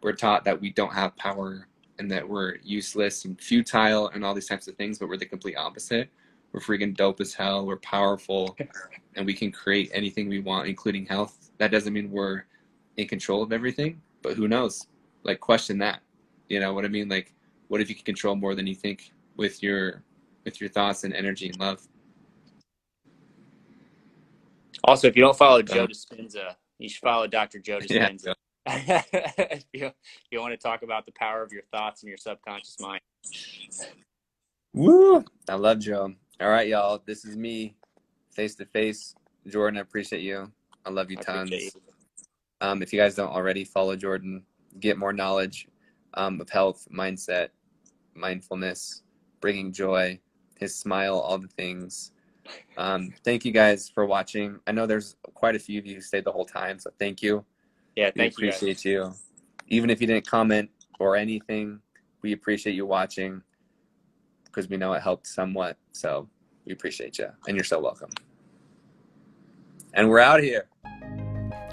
[0.00, 1.66] We're taught that we don't have power
[1.98, 5.26] and that we're useless and futile and all these types of things, but we're the
[5.26, 6.08] complete opposite.
[6.52, 7.66] We're freaking dope as hell.
[7.66, 8.56] We're powerful
[9.14, 11.50] and we can create anything we want, including health.
[11.58, 12.44] That doesn't mean we're
[12.96, 14.86] in control of everything, but who knows?
[15.24, 16.00] Like, question that.
[16.48, 17.08] You know what I mean?
[17.08, 17.34] Like,
[17.68, 20.02] what if you can control more than you think with your
[20.44, 21.86] with your thoughts and energy and love?
[24.84, 27.58] Also, if you don't follow Joe Uh, Dispenza, you should follow Dr.
[27.58, 28.10] Joe Yeah.
[28.70, 29.94] If, you, if
[30.30, 33.00] you want to talk about the power of your thoughts and your subconscious mind.
[34.74, 35.24] Woo!
[35.48, 36.14] I love Joe.
[36.40, 37.02] All right, y'all.
[37.04, 37.74] This is me,
[38.30, 39.16] face to face.
[39.48, 40.52] Jordan, I appreciate you.
[40.86, 41.50] I love you tons.
[41.50, 41.70] you.
[42.60, 44.44] Um, if you guys don't already follow Jordan,
[44.78, 45.66] get more knowledge
[46.14, 47.48] um, of health, mindset,
[48.14, 49.02] mindfulness,
[49.40, 50.20] bringing joy,
[50.60, 52.12] his smile, all the things.
[52.76, 54.60] Um, thank you guys for watching.
[54.68, 57.20] I know there's quite a few of you who stayed the whole time, so thank
[57.20, 57.44] you.
[57.96, 58.48] Yeah, We thank you.
[58.48, 59.12] appreciate you.
[59.66, 60.70] Even if you didn't comment
[61.00, 61.80] or anything,
[62.22, 63.42] we appreciate you watching
[64.58, 65.76] because we know it helped somewhat.
[65.92, 66.28] So
[66.66, 68.10] we appreciate you, and you're so welcome.
[69.94, 70.66] And we're out here.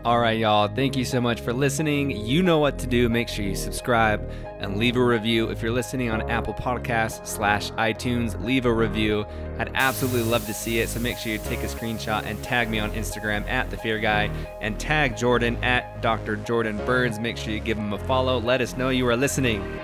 [0.05, 0.67] All right, y'all.
[0.67, 2.11] Thank you so much for listening.
[2.11, 3.09] You know what to do.
[3.09, 4.29] Make sure you subscribe
[4.59, 5.49] and leave a review.
[5.49, 9.25] If you're listening on Apple Podcasts slash iTunes, leave a review.
[9.57, 10.89] I'd absolutely love to see it.
[10.89, 13.97] So make sure you take a screenshot and tag me on Instagram at the Fear
[13.97, 14.25] Guy
[14.61, 16.35] and tag Jordan at Dr.
[16.35, 17.17] Jordan Burns.
[17.17, 18.39] Make sure you give him a follow.
[18.39, 19.79] Let us know you are listening.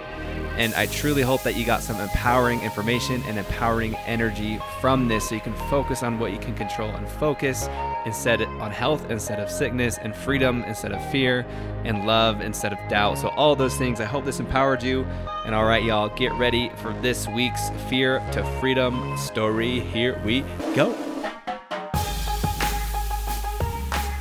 [0.58, 5.30] And I truly hope that you got some empowering information and empowering energy from this
[5.30, 7.70] so you can focus on what you can control and focus
[8.06, 11.46] instead on health instead of sickness and freedom instead of fear
[11.86, 13.18] and love instead of doubt.
[13.18, 15.04] So, all those things, I hope this empowered you.
[15.46, 19.80] And all right, y'all, get ready for this week's Fear to Freedom story.
[19.80, 20.42] Here we
[20.76, 20.96] go.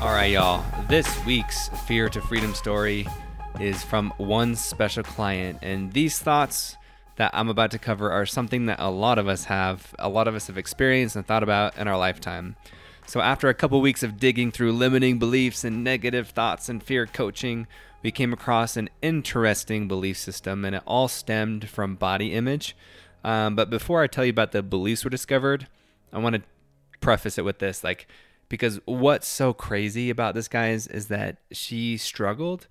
[0.01, 0.65] All right, y'all.
[0.89, 3.07] This week's Fear to Freedom story
[3.61, 5.59] is from one special client.
[5.61, 6.77] And these thoughts
[7.17, 10.27] that I'm about to cover are something that a lot of us have, a lot
[10.27, 12.57] of us have experienced and thought about in our lifetime.
[13.07, 17.07] So, after a couple weeks of digging through limiting beliefs and negative thoughts and fear
[17.07, 17.67] coaching,
[18.03, 22.77] we came across an interesting belief system, and it all stemmed from body image.
[23.23, 25.67] Um, but before I tell you about the beliefs we discovered,
[26.13, 26.43] I want to
[27.01, 28.07] preface it with this like,
[28.49, 32.67] because what's so crazy about this, guys, is that she struggled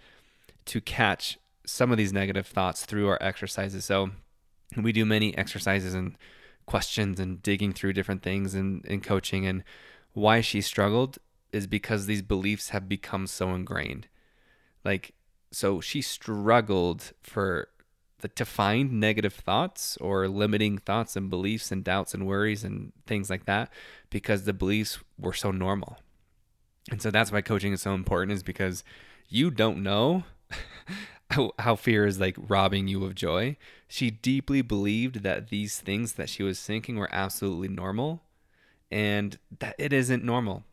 [0.69, 3.85] to catch some of these negative thoughts through our exercises.
[3.85, 4.11] So
[4.77, 6.15] we do many exercises and
[6.67, 9.47] questions and digging through different things in, in coaching.
[9.47, 9.63] And
[10.13, 11.17] why she struggled
[11.51, 14.07] is because these beliefs have become so ingrained.
[14.85, 15.15] Like,
[15.51, 17.69] so she struggled for
[18.19, 22.91] the, to find negative thoughts or limiting thoughts and beliefs and doubts and worries and
[23.07, 23.71] things like that
[24.11, 25.97] because the beliefs were so normal.
[26.91, 28.83] And so that's why coaching is so important is because
[29.27, 30.25] you don't know
[31.31, 33.57] how, how fear is like robbing you of joy.
[33.87, 38.23] She deeply believed that these things that she was thinking were absolutely normal
[38.91, 40.63] and that it isn't normal.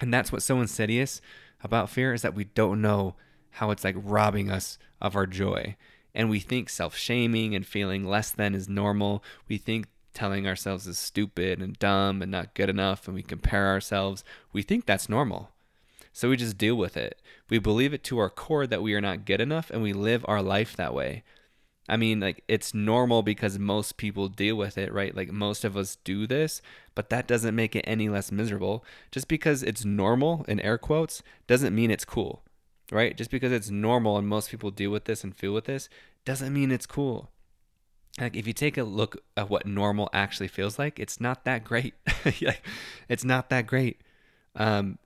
[0.00, 1.20] And that's what's so insidious
[1.62, 3.16] about fear is that we don't know
[3.52, 5.76] how it's like robbing us of our joy.
[6.14, 9.22] And we think self shaming and feeling less than is normal.
[9.48, 13.68] We think telling ourselves is stupid and dumb and not good enough, and we compare
[13.68, 14.24] ourselves.
[14.52, 15.50] We think that's normal.
[16.18, 17.22] So we just deal with it.
[17.48, 20.24] We believe it to our core that we are not good enough and we live
[20.26, 21.22] our life that way.
[21.88, 25.14] I mean, like, it's normal because most people deal with it, right?
[25.14, 26.60] Like, most of us do this,
[26.96, 28.84] but that doesn't make it any less miserable.
[29.12, 32.42] Just because it's normal, in air quotes, doesn't mean it's cool,
[32.90, 33.16] right?
[33.16, 35.88] Just because it's normal and most people deal with this and feel with this,
[36.24, 37.30] doesn't mean it's cool.
[38.18, 41.62] Like, if you take a look at what normal actually feels like, it's not that
[41.62, 41.94] great.
[42.42, 42.64] Like
[43.08, 44.00] it's not that great.
[44.56, 44.98] Um,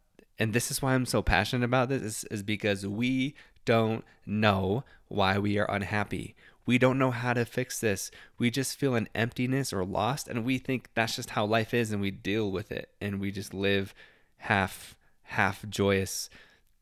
[0.42, 4.82] and this is why I'm so passionate about this is, is because we don't know
[5.06, 6.34] why we are unhappy.
[6.66, 8.10] We don't know how to fix this.
[8.38, 11.92] We just feel an emptiness or lost and we think that's just how life is
[11.92, 13.94] and we deal with it and we just live
[14.38, 16.28] half half joyous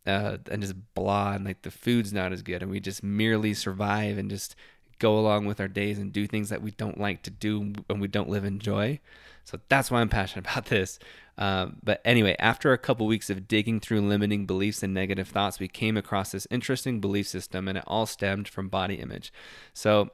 [0.06, 3.52] uh, and just blah and like the food's not as good and we just merely
[3.52, 4.56] survive and just
[4.98, 8.00] go along with our days and do things that we don't like to do and
[8.00, 8.98] we don't live in joy.
[9.44, 10.98] So that's why I'm passionate about this.
[11.40, 15.58] Um, but anyway, after a couple weeks of digging through limiting beliefs and negative thoughts,
[15.58, 19.32] we came across this interesting belief system, and it all stemmed from body image.
[19.72, 20.10] So,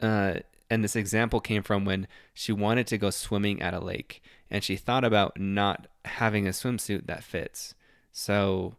[0.00, 0.36] uh,
[0.70, 4.64] and this example came from when she wanted to go swimming at a lake, and
[4.64, 7.74] she thought about not having a swimsuit that fits.
[8.10, 8.76] So,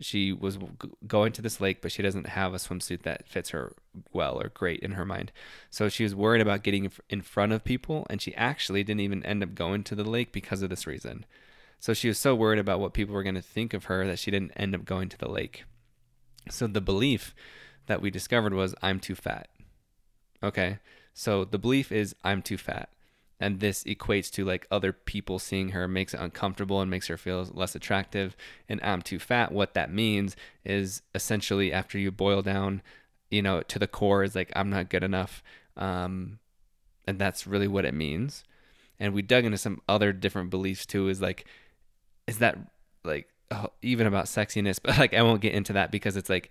[0.00, 0.58] she was
[1.06, 3.72] going to this lake, but she doesn't have a swimsuit that fits her
[4.12, 5.30] well or great in her mind.
[5.70, 9.24] So she was worried about getting in front of people, and she actually didn't even
[9.24, 11.24] end up going to the lake because of this reason.
[11.78, 14.18] So she was so worried about what people were going to think of her that
[14.18, 15.64] she didn't end up going to the lake.
[16.50, 17.34] So the belief
[17.86, 19.48] that we discovered was, I'm too fat.
[20.42, 20.78] Okay.
[21.12, 22.88] So the belief is, I'm too fat
[23.40, 27.16] and this equates to like other people seeing her makes it uncomfortable and makes her
[27.16, 28.36] feel less attractive.
[28.68, 29.52] And i'm too fat.
[29.52, 32.82] What that means is essentially after you boil down
[33.30, 35.42] you know to the core is like i'm not good enough.
[35.76, 36.38] Um,
[37.06, 38.44] and that's really what it means.
[38.98, 41.44] And we dug into some other different beliefs too is like
[42.26, 42.56] is that
[43.04, 46.50] like oh, even about sexiness but like i won't get into that because it's like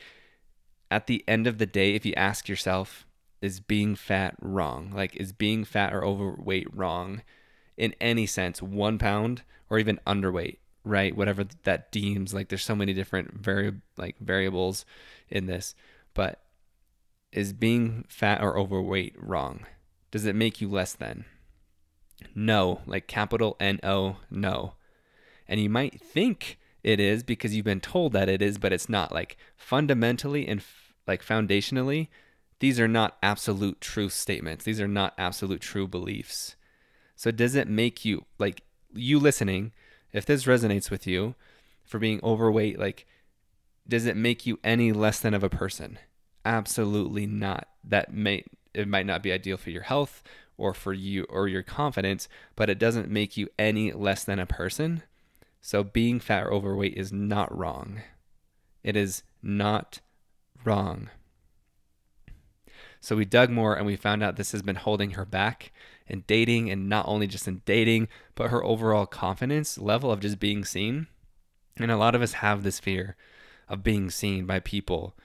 [0.91, 3.07] at the end of the day if you ask yourself
[3.43, 4.91] is being fat wrong?
[4.95, 7.21] Like, is being fat or overweight wrong
[7.77, 8.61] in any sense?
[8.61, 11.15] One pound or even underweight, right?
[11.15, 12.33] Whatever that deems.
[12.33, 14.85] Like, there's so many different vari- like variables
[15.29, 15.75] in this,
[16.13, 16.41] but
[17.31, 19.65] is being fat or overweight wrong?
[20.11, 21.25] Does it make you less than?
[22.35, 24.75] No, like capital N O, no.
[25.47, 28.87] And you might think it is because you've been told that it is, but it's
[28.87, 29.11] not.
[29.11, 32.07] Like fundamentally and f- like foundationally,
[32.63, 34.63] these are not absolute truth statements.
[34.63, 36.55] These are not absolute true beliefs.
[37.13, 38.61] So does it make you like
[38.93, 39.73] you listening,
[40.13, 41.35] if this resonates with you
[41.83, 43.05] for being overweight, like
[43.85, 45.99] does it make you any less than of a person?
[46.45, 47.67] Absolutely not.
[47.83, 50.23] That may it might not be ideal for your health
[50.57, 54.45] or for you or your confidence, but it doesn't make you any less than a
[54.45, 55.03] person.
[55.59, 58.03] So being fat or overweight is not wrong.
[58.85, 59.99] It is not
[60.63, 61.09] wrong.
[63.03, 65.73] So we dug more and we found out this has been holding her back
[66.07, 70.39] in dating and not only just in dating, but her overall confidence level of just
[70.39, 71.07] being seen.
[71.75, 73.17] And a lot of us have this fear
[73.67, 75.15] of being seen by people.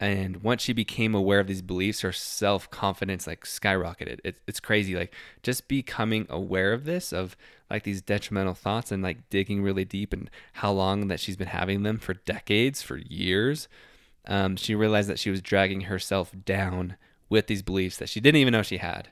[0.00, 4.18] And once she became aware of these beliefs, her self confidence like skyrocketed.
[4.24, 4.96] It, it's crazy.
[4.96, 5.14] Like
[5.44, 7.36] just becoming aware of this, of
[7.70, 11.46] like these detrimental thoughts and like digging really deep and how long that she's been
[11.46, 13.68] having them for decades, for years.
[14.26, 16.96] Um, she realized that she was dragging herself down
[17.28, 19.08] with these beliefs that she didn't even know she had.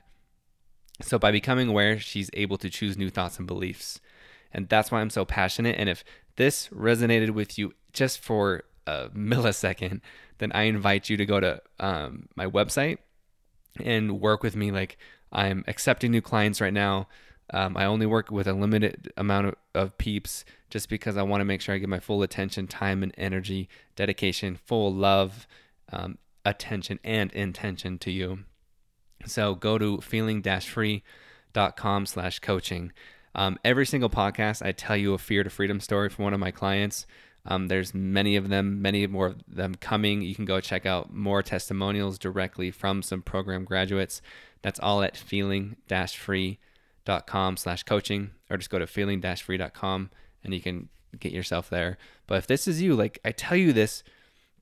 [1.01, 3.99] So by becoming aware, she's able to choose new thoughts and beliefs.
[4.51, 5.75] And that's why I'm so passionate.
[5.77, 6.03] And if
[6.35, 10.01] this resonated with you just for a millisecond,
[10.39, 12.97] then I invite you to go to um, my website
[13.83, 14.71] and work with me.
[14.71, 14.97] Like
[15.31, 17.07] I'm accepting new clients right now.
[17.53, 21.41] Um, I only work with a limited amount of, of peeps just because I want
[21.41, 25.47] to make sure I give my full attention, time, and energy, dedication, full love,
[25.93, 28.39] um, attention, and intention to you.
[29.25, 32.93] So go to feeling-free.com slash coaching.
[33.35, 36.39] Um, every single podcast, I tell you a fear to freedom story from one of
[36.39, 37.05] my clients.
[37.45, 40.21] Um, there's many of them, many more of them coming.
[40.21, 44.21] You can go check out more testimonials directly from some program graduates.
[44.61, 50.09] That's all at feeling-free.com slash coaching, or just go to feeling-free.com
[50.43, 50.89] and you can
[51.19, 51.97] get yourself there.
[52.25, 54.03] But if this is you, like I tell you this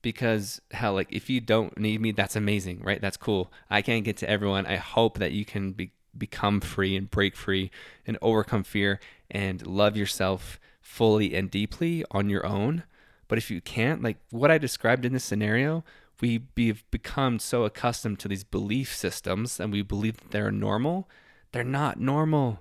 [0.06, 3.00] because hell, like if you don't need me, that's amazing, right?
[3.00, 3.52] That's cool.
[3.68, 4.64] I can't get to everyone.
[4.64, 7.72] I hope that you can be, become free and break free
[8.06, 12.84] and overcome fear and love yourself fully and deeply on your own.
[13.26, 15.82] But if you can't, like what I described in this scenario,
[16.20, 21.08] we have become so accustomed to these belief systems and we believe that they're normal.
[21.50, 22.60] They're not normal.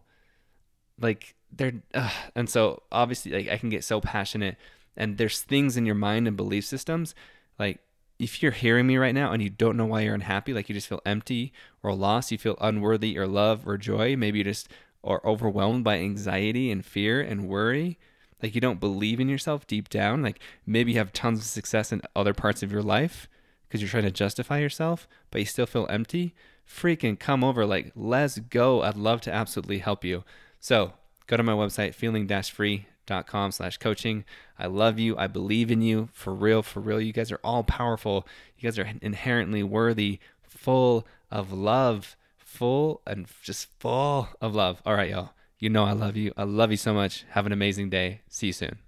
[1.00, 1.84] Like they're,
[2.36, 4.58] and so obviously, like I can get so passionate
[4.98, 7.14] and there's things in your mind and belief systems
[7.58, 7.80] like
[8.18, 10.76] if you're hearing me right now and you don't know why you're unhappy, like you
[10.76, 11.51] just feel empty
[11.84, 14.70] or lost, you feel unworthy or love or joy, maybe you just
[15.03, 17.99] are overwhelmed by anxiety and fear and worry,
[18.41, 21.91] like you don't believe in yourself deep down, like maybe you have tons of success
[21.91, 23.28] in other parts of your life
[23.68, 26.34] because you're trying to justify yourself, but you still feel empty,
[26.68, 27.66] freaking come over.
[27.66, 28.82] Like, let's go.
[28.82, 30.24] I'd love to absolutely help you.
[30.60, 30.93] So
[31.28, 34.26] go to my website, feeling-free dot com slash coaching.
[34.58, 35.18] I love you.
[35.18, 37.01] I believe in you for real, for real.
[37.01, 38.28] You guys are all powerful.
[38.58, 44.82] You guys are inherently worthy, full of love, full and just full of love.
[44.86, 45.32] All right, y'all.
[45.60, 46.32] You know I love you.
[46.38, 47.26] I love you so much.
[47.32, 48.22] Have an amazing day.
[48.30, 48.85] See you soon.